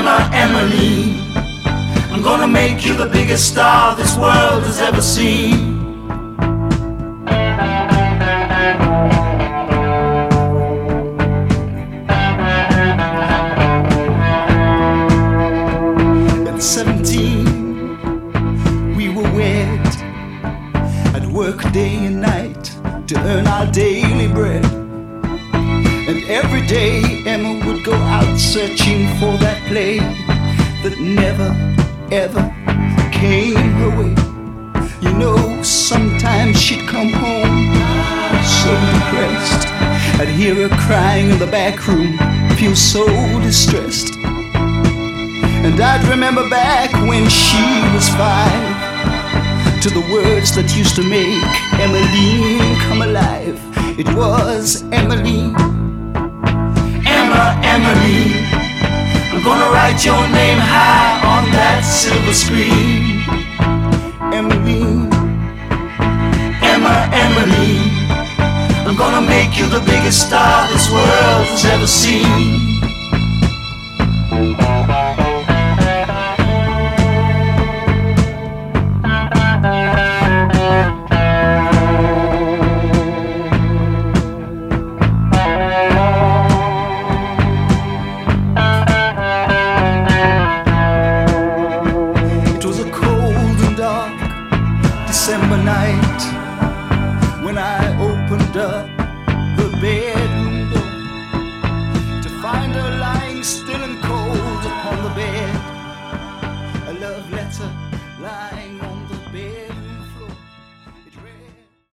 Emma, 0.00 0.30
Emmeline. 0.32 1.20
I'm 2.10 2.22
gonna 2.22 2.48
make 2.48 2.86
you 2.86 2.94
the 2.94 3.04
biggest 3.04 3.48
star 3.48 3.94
this 3.94 4.16
world 4.16 4.62
has 4.62 4.80
ever 4.80 5.02
seen. 5.02 5.79
Searching 28.40 29.06
for 29.18 29.36
that 29.36 29.62
play 29.68 29.98
that 30.82 30.98
never, 30.98 31.50
ever 32.10 32.42
came 33.12 33.54
her 33.54 33.90
way. 34.00 34.14
You 35.02 35.12
know, 35.18 35.62
sometimes 35.62 36.60
she'd 36.60 36.88
come 36.88 37.10
home 37.10 37.74
so 38.42 38.72
depressed. 38.96 39.68
I'd 40.18 40.28
hear 40.28 40.54
her 40.54 40.74
crying 40.86 41.30
in 41.30 41.38
the 41.38 41.46
back 41.46 41.86
room, 41.86 42.16
feel 42.56 42.74
so 42.74 43.06
distressed. 43.40 44.14
And 44.14 45.78
I'd 45.78 46.08
remember 46.08 46.48
back 46.48 46.92
when 47.08 47.28
she 47.28 47.62
was 47.94 48.08
five 48.08 49.82
to 49.82 49.90
the 49.90 50.00
words 50.12 50.54
that 50.56 50.74
used 50.76 50.96
to 50.96 51.02
make 51.02 51.44
Emmeline 51.78 52.76
come 52.88 53.02
alive. 53.02 53.60
It 53.98 54.08
was 54.16 54.82
Emmeline. 54.92 55.79
Write 59.90 60.04
your 60.04 60.28
name 60.28 60.58
high 60.58 61.18
on 61.26 61.50
that 61.50 61.82
silver 61.82 62.32
screen. 62.32 63.24
Emily, 64.32 65.08
Emma, 66.62 67.08
Emily, 67.12 67.90
I'm 68.86 68.96
gonna 68.96 69.26
make 69.26 69.58
you 69.58 69.66
the 69.66 69.80
biggest 69.80 70.28
star 70.28 70.68
this 70.68 70.90
world 70.92 71.46
has 71.46 71.64
ever 71.64 71.86
seen. 71.88 72.69